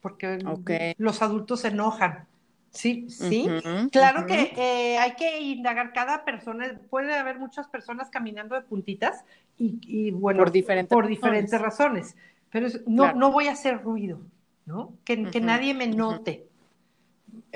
[0.01, 2.27] porque los adultos se enojan.
[2.71, 3.49] Sí, sí.
[3.93, 6.81] claro que eh, hay que indagar cada persona.
[6.91, 9.25] Puede haber muchas personas caminando de puntitas
[9.57, 12.17] y, bueno, por diferentes, por diferentes razones.
[12.51, 14.19] Pero no, no voy a hacer ruido,
[14.67, 14.93] ¿no?
[15.05, 16.49] Que, que nadie me note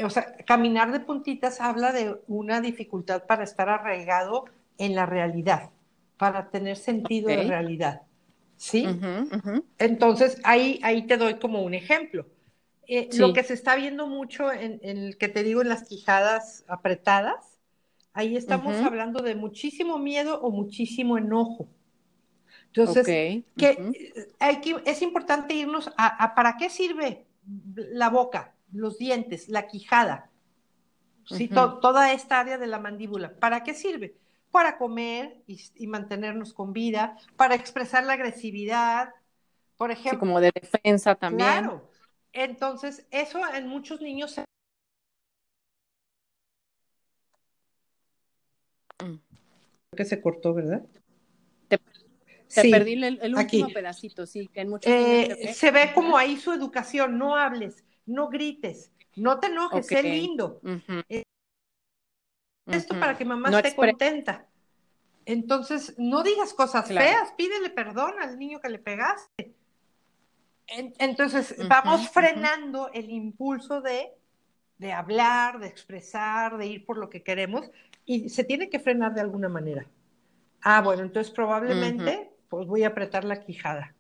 [0.04, 4.46] o sea, caminar de puntitas habla de una dificultad para estar arraigado
[4.78, 5.70] en la realidad,
[6.16, 8.02] para tener sentido de realidad.
[8.58, 8.86] ¿Sí?
[9.78, 12.26] Entonces, ahí, ahí te doy como un ejemplo.
[12.86, 16.64] Eh, lo que se está viendo mucho en, el que te digo en las quijadas
[16.68, 17.58] apretadas,
[18.12, 21.68] ahí estamos hablando de muchísimo miedo o muchísimo enojo.
[22.66, 23.44] Entonces, que,
[24.38, 27.26] hay que, es importante irnos a para qué sirve
[27.76, 30.30] la boca los dientes, la quijada,
[31.24, 31.48] ¿sí?
[31.48, 33.34] toda esta área de la mandíbula.
[33.34, 34.14] ¿Para qué sirve?
[34.58, 39.10] Para comer y, mantenernos con vida, para expresar la agresividad,
[39.76, 40.18] por ejemplo.
[40.18, 41.48] como de defensa también.
[41.48, 41.88] Claro.
[42.32, 44.44] Entonces, eso en muchos niños se...
[49.00, 49.20] Mm.
[49.96, 50.82] que se cortó, ¿verdad?
[51.68, 51.78] Te,
[52.68, 57.16] perdí el, último pedacito, sí, que en muchos eh, Se ve como ahí su educación,
[57.16, 60.60] no hables, no grites, no te enojes, sé lindo.
[61.08, 61.22] Eh,
[62.66, 64.47] esto para que mamá esté contenta.
[65.28, 69.52] Entonces, no digas cosas feas, pídele perdón al niño que le pegaste.
[70.66, 74.14] entonces, vamos frenando el impulso de,
[74.78, 77.70] de hablar, de expresar, de ir por lo que queremos,
[78.06, 79.86] y se tiene que frenar de alguna manera.
[80.62, 83.94] Ah, bueno, entonces probablemente, pues voy a apretar la quijada.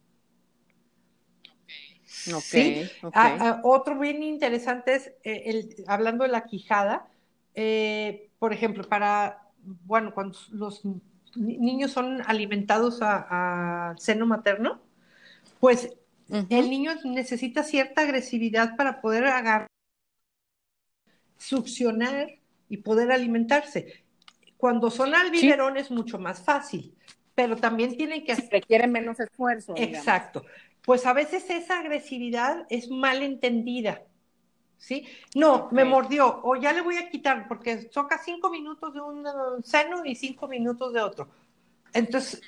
[2.40, 2.88] ¿sí?
[3.12, 7.06] Ah, ah, otro bien interesante es, eh, el, hablando de la quijada,
[7.54, 10.86] eh, por ejemplo, para, bueno, cuando los
[11.36, 14.80] niños son alimentados al seno materno,
[15.60, 15.96] pues
[16.28, 19.66] el niño necesita cierta agresividad para poder agarrar,
[21.36, 22.38] succionar
[22.68, 24.04] y poder alimentarse.
[24.56, 26.94] Cuando son al biberón es mucho más fácil,
[27.34, 28.34] pero también tienen que...
[28.34, 29.74] requiere menos esfuerzo.
[29.76, 30.44] Exacto
[30.88, 34.00] pues a veces esa agresividad es mal entendida.
[34.78, 35.06] ¿Sí?
[35.34, 39.26] No, me mordió, o ya le voy a quitar, porque toca cinco minutos de un
[39.64, 41.28] seno y cinco minutos de otro.
[41.92, 42.40] Entonces,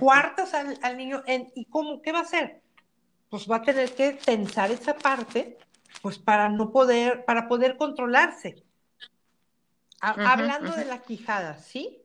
[0.00, 1.22] cuartas al, niño,
[1.54, 2.02] ¿y cómo?
[2.02, 2.60] ¿Qué va a hacer?
[3.28, 5.58] Pues va a tener que tensar esa parte,
[6.02, 8.62] pues para no poder, para poder controlarse.
[10.00, 12.02] hablando de la quijada, ¿sí?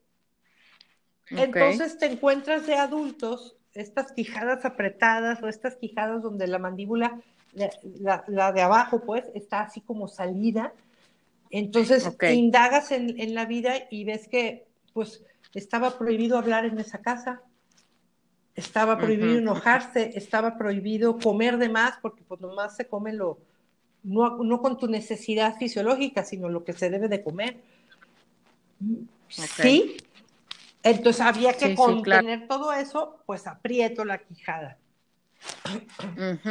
[1.30, 7.22] Entonces te encuentras de adultos estas quijadas apretadas o estas quijadas donde la mandíbula,
[7.54, 10.74] la, de abajo, pues, está así como salida.
[11.50, 17.42] Entonces, indagas en, la vida y ves que, pues, estaba prohibido hablar en esa casa,
[18.56, 23.40] estaba prohibido enojarse, estaba prohibido comer de más, porque pues nomás se come lo,
[24.04, 27.58] no, no, con tu necesidad fisiológica, sino lo que se debe de comer.
[29.28, 29.98] Sí,
[30.84, 34.78] entonces había que contener todo eso, pues aprieto la quijada.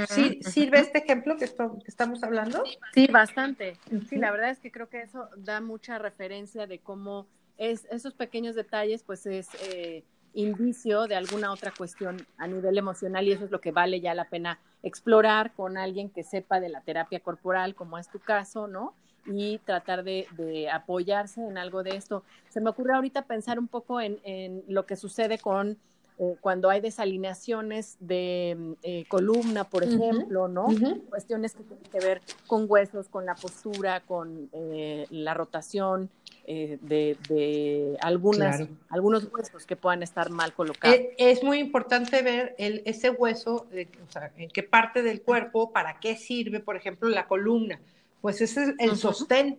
[0.08, 1.44] ¿Sí, ¿Sirve este ejemplo que,
[1.86, 2.64] estamos hablando?
[2.92, 3.76] Sí, bastante.
[4.08, 7.26] Sí, la verdad es que creo que eso da mucha referencia de cómo
[7.58, 10.02] es, esos pequeños detalles, pues es eh,
[10.34, 14.14] indicio de alguna otra cuestión a nivel emocional y eso es lo que vale ya
[14.14, 18.66] la pena explorar con alguien que sepa de la terapia corporal, como es tu caso,
[18.66, 18.94] ¿no?
[19.26, 22.22] y tratar de, apoyarse en algo de esto.
[22.48, 25.76] Se me ocurre ahorita pensar un poco en, lo que sucede con
[26.20, 30.68] eh, cuando hay desalineaciones de eh, columna, por ejemplo, ¿no?
[31.08, 36.08] Cuestiones que tienen que ver con huesos, con la postura, con eh, la rotación.
[36.46, 40.98] de, algunas, algunos huesos que puedan estar mal colocados.
[41.16, 46.00] Es, muy importante ver el, ese hueso, o sea, en qué parte del cuerpo, para
[46.00, 47.80] qué sirve, por ejemplo, la columna
[48.20, 49.58] pues ese es el sostén,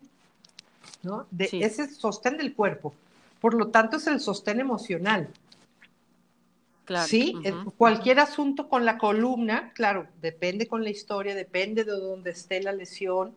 [1.04, 1.26] ¿no?
[1.32, 2.94] De, Ese es el sostén del cuerpo.
[3.40, 5.30] Por lo tanto, es el sostén emocional.
[6.92, 7.08] Claro.
[7.08, 12.32] Sí, eh, cualquier asunto con la columna, claro, depende con la historia, depende de dónde
[12.32, 13.34] esté la lesión.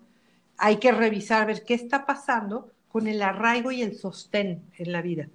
[0.57, 5.03] Hay que revisar, ver qué está pasando con el arraigo y el sostén en la
[5.03, 5.29] vida.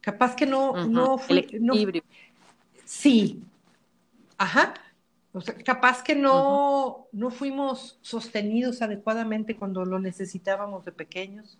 [0.00, 1.46] Capaz que no, no fui.
[1.50, 2.02] El
[2.86, 3.42] sí.
[4.38, 4.72] Ajá.
[5.34, 11.58] O sea, capaz que no, no fuimos sostenidos adecuadamente cuando lo necesitábamos de pequeños.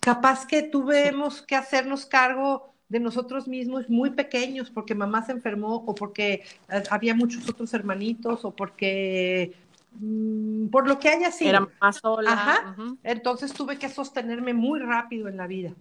[0.00, 5.76] Capaz que tuvimos que hacernos cargo de nosotros mismos muy pequeños porque mamá se enfermó
[5.76, 9.54] o porque eh, había muchos otros hermanitos o porque
[9.98, 11.50] mm, por lo que haya sido.
[11.50, 12.32] Era más sola.
[12.32, 12.76] Ajá.
[13.02, 15.72] Entonces tuve que sostenerme muy rápido en la vida.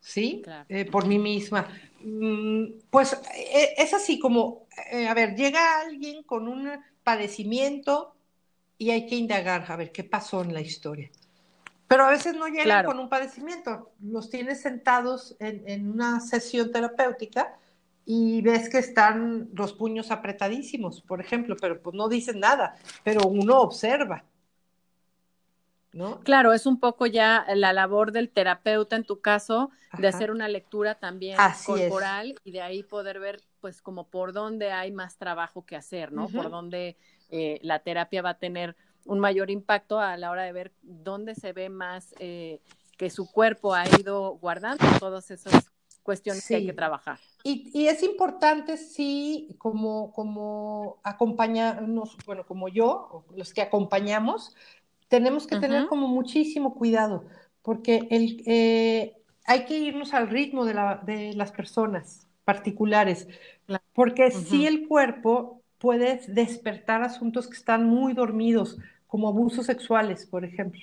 [0.00, 0.42] ¿Sí?
[0.68, 1.68] Eh, por mí misma.
[2.02, 4.66] Mm, pues eh, es así como,
[5.08, 6.68] a ver, llega alguien con un
[7.04, 8.16] padecimiento
[8.76, 11.10] y hay que indagar, a ver, ¿qué pasó en la historia?
[11.92, 17.58] Pero a veces no llegan con un padecimiento, los tienes sentados en, una sesión terapéutica
[18.06, 23.26] y ves que están los puños apretadísimos, por ejemplo, pero pues no dicen nada, pero
[23.26, 24.24] uno observa.
[25.92, 26.20] ¿No?
[26.20, 30.48] Claro, es un poco ya la labor del terapeuta en tu caso de hacer una
[30.48, 31.36] lectura también
[31.66, 36.10] corporal y de ahí poder ver pues como por dónde hay más trabajo que hacer,
[36.10, 36.28] ¿no?
[36.28, 36.96] Por dónde
[37.28, 41.34] eh, la terapia va a tener un mayor impacto a la hora de ver dónde
[41.34, 42.60] se ve más eh,
[42.96, 45.70] que su cuerpo ha ido guardando todas esas
[46.02, 47.18] cuestiones que hay que trabajar.
[47.44, 54.54] Y, y, es importante, sí, como, como acompañarnos, bueno, como yo, los que acompañamos,
[55.08, 57.24] tenemos que tener como muchísimo cuidado,
[57.62, 63.28] porque el, eh, hay que irnos al ritmo de, la, de las personas particulares,
[63.92, 68.78] porque si el cuerpo puede despertar asuntos que están muy dormidos,
[69.08, 70.80] como abusos sexuales, por ejemplo.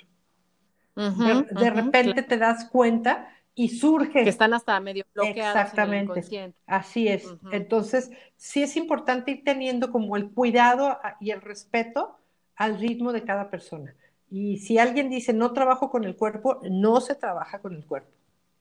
[0.94, 4.24] de, repente te das cuenta y surge.
[4.24, 5.58] Que están hasta medio bloqueados.
[5.58, 6.52] Exactamente.
[6.66, 7.34] Así es.
[7.50, 12.18] Entonces, sí es importante ir teniendo como el cuidado y el respeto
[12.54, 13.94] al ritmo de cada persona.
[14.30, 18.10] Y si alguien dice no trabajo con el cuerpo, no se trabaja con el cuerpo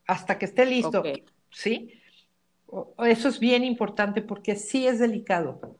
[0.07, 1.03] hasta que esté listo.
[1.51, 1.91] ¿Sí?
[2.99, 5.77] Eso es bien importante porque sí es delicado.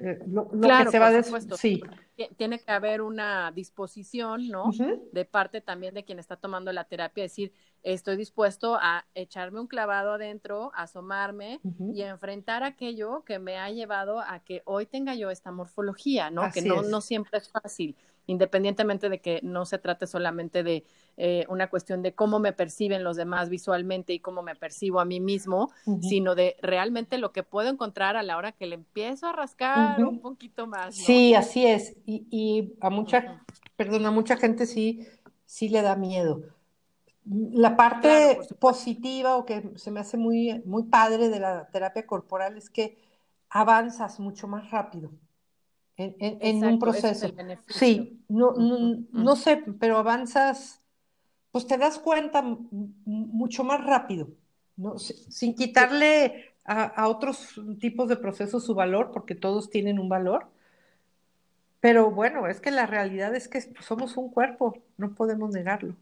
[0.00, 1.82] Eh, lo, que se va a sí.
[2.36, 4.70] Tiene que haber una disposición, ¿no?
[5.12, 9.66] De parte también de quien está tomando la terapia, decir, estoy dispuesto a echarme un
[9.66, 11.60] clavado adentro, asomarme
[11.92, 16.50] y enfrentar aquello que me ha llevado a que hoy tenga yo esta morfología, ¿no?
[16.52, 17.96] que no, no siempre es fácil
[18.26, 20.84] independientemente de que no se trate solamente de
[21.16, 25.04] eh, una cuestión de cómo me perciben los demás visualmente y cómo me percibo a
[25.04, 25.70] mí mismo,
[26.00, 30.02] sino de realmente lo que puedo encontrar a la hora que le empiezo a rascar
[30.02, 30.94] un poquito más.
[30.94, 31.96] Sí, así es.
[32.06, 33.44] Y, a mucha,
[33.76, 35.06] perdón, a mucha gente sí,
[35.44, 36.42] sí le da miedo.
[37.24, 42.58] La parte positiva o que se me hace muy, muy padre de la terapia corporal
[42.58, 42.98] es que
[43.48, 45.10] avanzas mucho más rápido
[45.96, 47.32] en, un proceso.
[47.68, 48.54] sí, no,
[49.12, 50.80] no, sé, pero avanzas,
[51.52, 54.28] pues te das cuenta mucho más rápido,
[54.76, 54.98] ¿no?
[54.98, 60.48] sin quitarle a, otros tipos de procesos su valor, porque todos tienen un valor.
[61.80, 65.94] Pero bueno, es que la realidad es que somos un cuerpo, no podemos negarlo.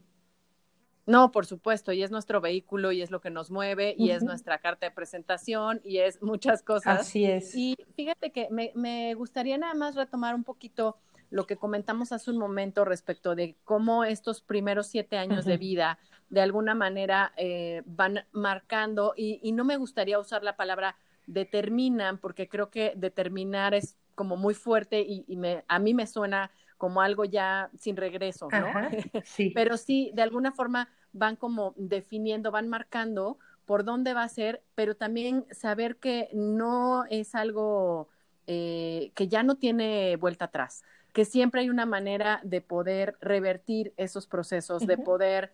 [1.05, 4.23] No, por supuesto, y es nuestro vehículo y es lo que nos mueve y es
[4.23, 7.01] nuestra carta de presentación y es muchas cosas.
[7.01, 7.53] Así es.
[7.55, 10.97] Y fíjate que me, me gustaría nada más retomar un poquito
[11.29, 15.97] lo que comentamos hace un momento respecto de cómo estos primeros siete años de vida
[16.29, 20.95] de alguna manera eh, van marcando, y, y, no me gustaría usar la palabra
[21.27, 26.07] determinan, porque creo que determinar es como muy fuerte y, y me, a mí me
[26.07, 26.51] suena
[26.83, 28.67] como algo ya sin regreso, ¿no?
[29.23, 29.51] sí.
[29.55, 34.61] Pero sí, de alguna forma van como definiendo, van marcando por dónde va a ser,
[34.75, 38.09] pero también saber que no es algo
[38.47, 43.93] eh, que ya no tiene vuelta atrás, que siempre hay una manera de poder revertir
[43.95, 45.53] esos procesos, de poder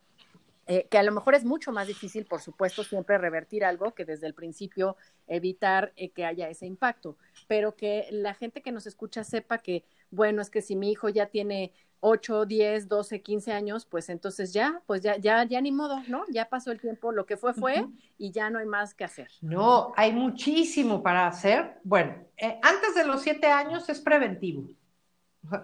[0.72, 4.06] eh, que a lo mejor es mucho más difícil, por supuesto, siempre revertir algo que
[4.06, 7.18] desde el principio evitar eh, que haya ese impacto,
[7.48, 11.10] pero que la gente que nos escucha sepa que bueno, es que si mi hijo
[11.10, 15.72] ya tiene 8, 10, 12, 15 años, pues entonces ya, pues ya, ya, ya ni
[15.72, 16.24] modo, ¿no?
[16.30, 17.86] Ya pasó el tiempo, lo que fue fue
[18.18, 19.30] y ya no hay más que hacer.
[19.41, 21.80] No, hay muchísimo para hacer.
[21.84, 24.68] Bueno, eh, antes de los 7 años es preventivo.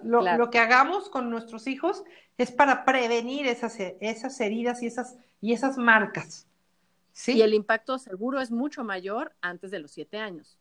[0.03, 2.03] Lo, lo, que hagamos con nuestros hijos
[2.37, 6.47] es para prevenir esas, esas heridas y esas, y esas marcas.
[7.11, 7.33] ¿sí?
[7.33, 10.57] Y el impacto seguro es mucho mayor antes de los 7 años.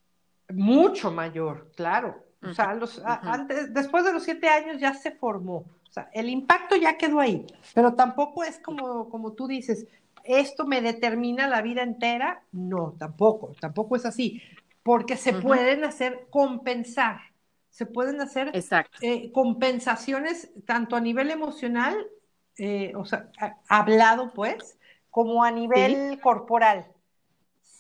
[0.52, 2.24] Mucho mayor, claro.
[2.50, 5.56] O sea, los, antes, después de los siete años ya se formó.
[5.88, 7.46] O sea, el impacto ya quedó ahí.
[7.72, 9.86] Pero tampoco es como, como tú dices,
[10.24, 12.42] esto me determina la vida entera.
[12.52, 14.42] No, tampoco, tampoco es así.
[14.82, 17.20] Porque se pueden hacer compensar.
[17.70, 18.52] Se pueden hacer
[19.00, 21.96] eh, compensaciones tanto a nivel emocional,
[22.56, 23.30] eh, o sea,
[23.68, 24.78] hablado pues,
[25.10, 26.86] como a nivel corporal.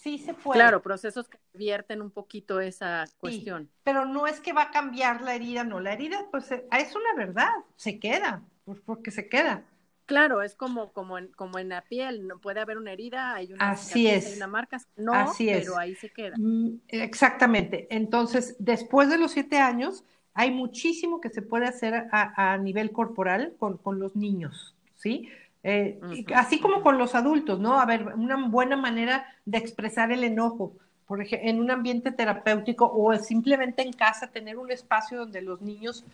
[0.04, 0.60] Sí se puede.
[0.60, 3.70] Claro, procesos que vierten un poquito esa cuestión.
[3.82, 6.94] pero no es que va a cambiar la herida, no, la herida pues eh, es
[6.94, 9.64] una verdad, se queda, pues porque se queda.
[10.04, 13.54] Claro, es como, como, en, como en la piel, no puede haber una herida, hay
[13.54, 14.26] una, Así es.
[14.26, 15.60] hay una marca, no, Así es.
[15.60, 16.36] pero ahí se queda.
[16.36, 17.86] Mm, Exactamente.
[17.88, 22.92] Entonces, después de los siete años, hay muchísimo que se puede hacer a, a nivel
[22.92, 25.30] corporal con, con, los niños, ¿sí?
[25.66, 26.34] Eh, uh -huh.
[26.36, 27.80] Así como con los adultos, ¿no?
[27.80, 30.74] A ver, una buena manera de expresar el enojo,
[31.06, 35.62] por ejemplo, en un ambiente terapéutico o simplemente en casa, tener un espacio donde los
[35.62, 36.04] niños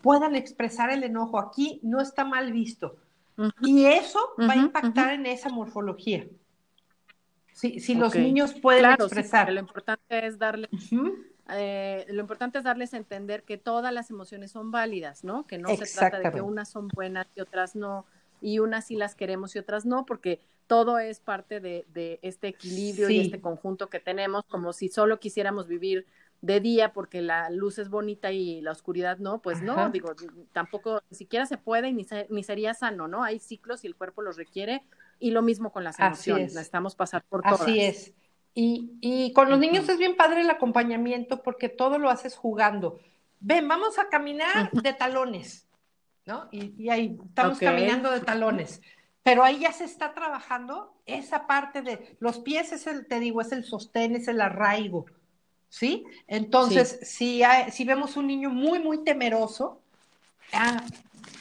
[0.00, 1.40] puedan expresar el enojo.
[1.40, 2.96] Aquí no está mal visto.
[3.36, 3.68] Uh -huh.
[3.68, 4.48] Y eso uh -huh.
[4.48, 6.24] va a impactar en esa morfología.
[7.52, 8.00] Si, si okay.
[8.00, 9.48] los niños pueden claro, expresar.
[9.48, 10.68] Sí, lo importante es darle
[11.52, 15.48] eh, lo importante es darles a entender que todas las emociones son válidas, ¿no?
[15.48, 18.06] Que no se trata de que unas son buenas y otras no,
[18.40, 22.48] y unas sí las queremos y otras no, porque todo es parte de, de este
[22.48, 23.16] equilibrio sí.
[23.16, 26.06] y este conjunto que tenemos, como si solo quisiéramos vivir
[26.42, 29.66] de día porque la luz es bonita y la oscuridad no, pues Ajá.
[29.66, 30.14] no, digo,
[30.52, 33.22] tampoco, ni siquiera se puede y ni, se, ni sería sano, ¿no?
[33.24, 34.82] Hay ciclos y el cuerpo los requiere,
[35.18, 37.60] y lo mismo con las emociones, necesitamos pasar por todas.
[37.60, 38.14] Así es.
[38.54, 39.66] Y, y con los uh -huh.
[39.66, 42.98] niños es bien padre el acompañamiento porque todo lo haces jugando.
[43.38, 45.68] Ven, vamos a caminar de talones,
[46.26, 46.48] ¿no?
[46.50, 47.68] Y, y ahí estamos okay.
[47.68, 48.80] caminando de talones.
[49.22, 53.40] Pero ahí ya se está trabajando esa parte de los pies, es el, te digo,
[53.40, 55.06] es el sostén, es el arraigo,
[55.68, 56.04] ¿sí?
[56.26, 57.06] Entonces, sí.
[57.06, 59.82] Si, hay, si vemos un niño muy, muy temeroso,
[60.52, 60.82] ah,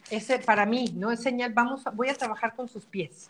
[0.09, 1.11] ese para mí, ¿no?
[1.11, 3.29] Es señal, vamos, a, voy a trabajar con sus pies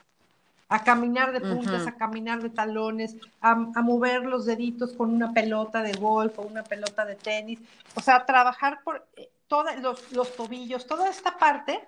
[0.72, 1.90] a caminar de puntas, uh -huh.
[1.90, 6.44] a caminar de talones, a, a, mover los deditos con una pelota de golf o
[6.44, 7.60] una pelota de tenis,
[7.96, 9.04] o sea, trabajar por
[9.50, 11.86] todos los, los, tobillos, toda esta parte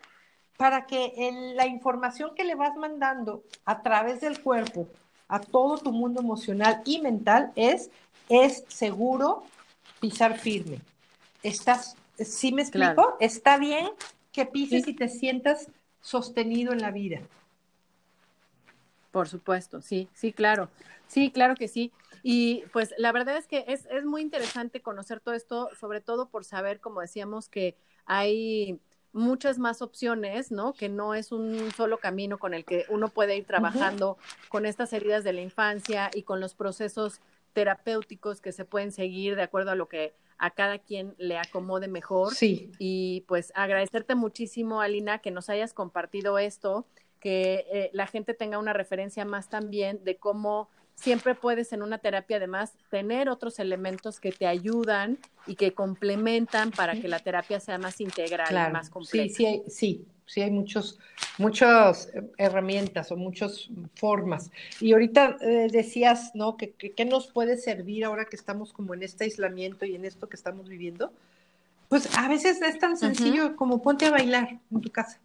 [0.57, 4.89] para que el, la información que le vas mandando a través del cuerpo
[5.30, 7.89] a todo tu mundo emocional y mental es,
[8.28, 9.43] es seguro
[10.01, 10.82] pisar firme.
[11.41, 12.93] Estás, ¿sí me explico?
[12.93, 13.18] Claro.
[13.22, 13.91] Está bien
[14.34, 14.91] que pises sí.
[14.91, 15.70] y te sientas
[16.01, 17.22] sostenido en la vida.
[19.12, 20.70] Por supuesto, sí, sí, claro.
[21.07, 21.91] Sí, claro que sí.
[22.24, 26.30] Y pues la verdad es que es, es muy interesante conocer todo esto, sobre todo
[26.30, 28.80] por saber, como decíamos, que hay
[29.13, 30.74] muchas más opciones, ¿no?
[30.74, 34.49] Que no es un solo camino con el que uno puede ir trabajando uh -huh.
[34.49, 37.22] con estas heridas de la infancia y con los procesos
[37.53, 41.88] terapéuticos que se pueden seguir de acuerdo a lo que a cada quien le acomode
[41.88, 42.34] mejor.
[42.34, 42.72] Sí.
[42.80, 46.86] Y pues agradecerte muchísimo, Alina, que nos hayas compartido esto
[47.19, 50.69] que eh, la gente tenga una referencia más también de cómo
[51.02, 56.72] siempre puedes en una terapia además tener otros elementos que te ayudan y que complementan
[56.72, 58.70] para que la terapia sea más integral claro.
[58.70, 59.28] y más completa.
[59.28, 60.99] Sí, sí hay, sí, sí hay muchos,
[61.38, 64.52] muchas herramientas o muchas formas.
[64.80, 66.56] Y ahorita eh, decías, ¿no?
[66.56, 70.06] ¿Qué que, que, nos puede servir ahora que estamos como en este aislamiento y en
[70.06, 71.12] esto que estamos viviendo?
[71.89, 73.56] Pues a veces es tan sencillo uh -huh.
[73.56, 75.20] como ponte a bailar en tu casa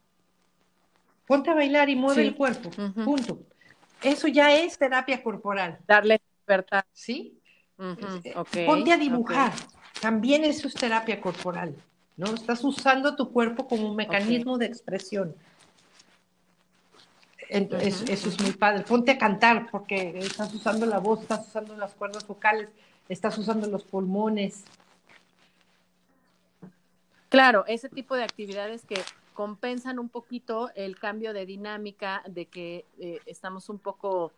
[1.26, 2.28] ponte a bailar y mueve sí.
[2.28, 3.04] el cuerpo, uh -huh.
[3.04, 3.38] punto.
[4.02, 5.78] Eso ya es terapia corporal.
[5.86, 6.84] Darle libertad.
[6.92, 7.38] ¿Sí?
[7.78, 8.36] Uh -huh.
[8.36, 8.66] okay.
[8.66, 9.66] Ponte a dibujar, okay.
[10.00, 11.74] también eso es terapia corporal,
[12.16, 12.26] ¿no?
[12.34, 14.66] Estás usando tu cuerpo como un mecanismo okay.
[14.66, 15.36] de expresión.
[17.48, 18.12] Entonces, uh -huh.
[18.12, 18.82] eso es muy padre.
[18.84, 22.68] Ponte a cantar porque estás usando la voz, estás usando las cuerdas vocales,
[23.08, 24.64] estás usando los pulmones.
[27.28, 28.96] Claro, ese tipo de actividades que
[29.36, 34.32] compensan un poquito el cambio de dinámica de que eh, estamos un poco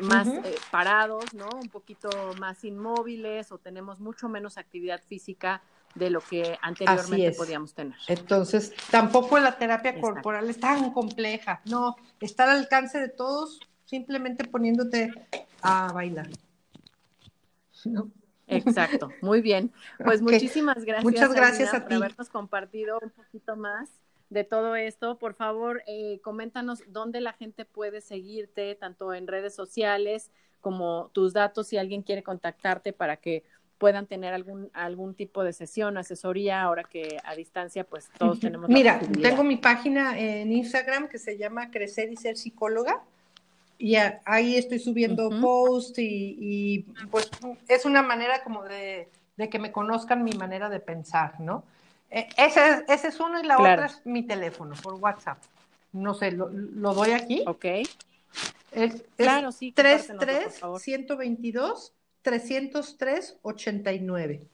[0.00, 0.44] más uh -huh.
[0.44, 1.48] eh, parados, ¿no?
[1.62, 5.62] Un poquito más inmóviles o tenemos mucho menos actividad física
[5.94, 7.96] de lo que anteriormente podíamos tener.
[8.08, 10.14] Entonces, tampoco la terapia Exacto.
[10.14, 15.12] corporal es tan compleja, no, está al alcance de todos simplemente poniéndote
[15.62, 16.28] a bailar.
[17.84, 18.10] ¿No?
[18.48, 19.72] Exacto, muy bien.
[20.04, 20.34] Pues okay.
[20.34, 21.04] muchísimas gracias.
[21.04, 21.94] Muchas gracias a ti.
[21.94, 23.99] por habernos compartido un poquito más
[24.30, 29.54] de todo esto, por favor, eh, coméntanos dónde la gente puede seguirte, tanto en redes
[29.54, 33.42] sociales como tus datos, si alguien quiere contactarte para que
[33.78, 38.68] puedan tener algún, algún tipo de sesión, asesoría, ahora que a distancia, pues todos tenemos.
[38.68, 43.02] Mira, tengo mi página en Instagram que se llama Crecer y Ser Psicóloga.
[43.78, 45.40] Y ahí estoy subiendo uh -huh.
[45.40, 46.78] posts y, y,
[47.10, 47.30] pues
[47.66, 49.08] es una manera como de,
[49.38, 51.64] de que me conozcan mi manera de pensar, ¿no?
[52.10, 53.84] Ese, ese es uno y la claro.
[53.84, 55.38] otra es mi teléfono por WhatsApp.
[55.92, 57.44] No sé, lo, lo doy aquí.
[57.46, 57.64] Ok.
[58.72, 59.72] Es, claro, sí.
[59.72, 64.48] 33 122 303 89.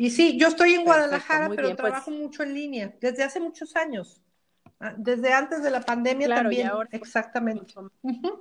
[0.00, 2.20] Y sí, yo estoy en Perfecto, Guadalajara, pero bien, pues trabajo pues...
[2.20, 4.20] mucho en línea desde hace muchos años.
[4.80, 6.66] Ah, desde antes de la pandemia claro, también.
[6.66, 7.74] Y ahora, Exactamente.
[7.76, 8.40] Uh -huh.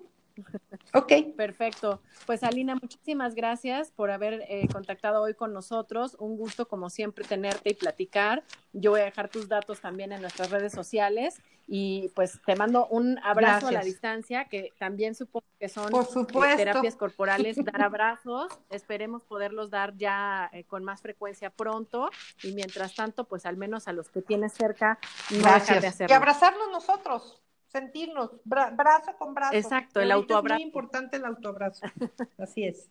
[0.94, 1.14] Ok.
[1.36, 2.02] Perfecto.
[2.26, 6.16] Pues Alina, muchísimas gracias por haber eh, contactado hoy con nosotros.
[6.20, 8.44] Un gusto, como siempre, tenerte y platicar.
[8.74, 12.88] Yo voy a dejar tus datos también en nuestras redes sociales y pues te mando
[12.88, 18.48] un abrazo a la distancia, que también supongo que son eh, terapias corporales, dar abrazos.
[18.70, 22.10] Esperemos poderlos dar ya eh, con más frecuencia pronto
[22.42, 24.98] y mientras tanto, pues al menos a los que tienes cerca,
[25.32, 25.82] no Gracias.
[25.82, 26.14] de hacerlo.
[26.14, 29.56] Y abrazarnos nosotros sentirnos, brazo con brazo.
[29.56, 30.56] Exacto, el autoabrazo.
[30.56, 31.86] Es muy importante el autoabrazo.
[32.38, 32.90] Así es.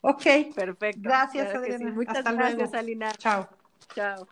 [0.00, 0.24] Ok.
[0.54, 1.00] Perfecto.
[1.02, 1.90] Gracias, Adriana.
[1.90, 2.78] Muchas Hasta gracias, luego.
[2.78, 3.12] Alina.
[3.12, 3.48] Chao.
[3.94, 4.28] Chao.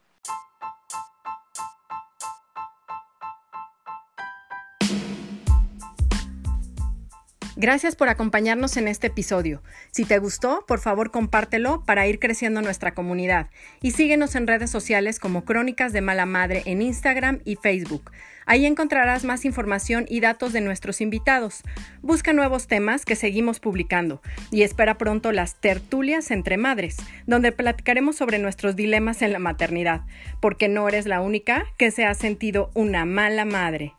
[7.63, 9.63] Gracias por acompañarnos en este episodio.
[9.91, 13.51] Si te gustó, por favor compártelo para ir creciendo nuestra comunidad
[13.83, 18.13] y síguenos en redes sociales como Crónicas de Mala Madre en Instagram y Facebook.
[18.47, 21.61] Ahí encontrarás más información y datos de nuestros invitados.
[22.01, 26.97] Busca nuevos temas que seguimos publicando y espera pronto las tertulias entre madres,
[27.27, 30.07] donde platicaremos sobre nuestros dilemas en la maternidad,
[30.41, 33.93] porque no eres la única que se ha sentido una mala madre.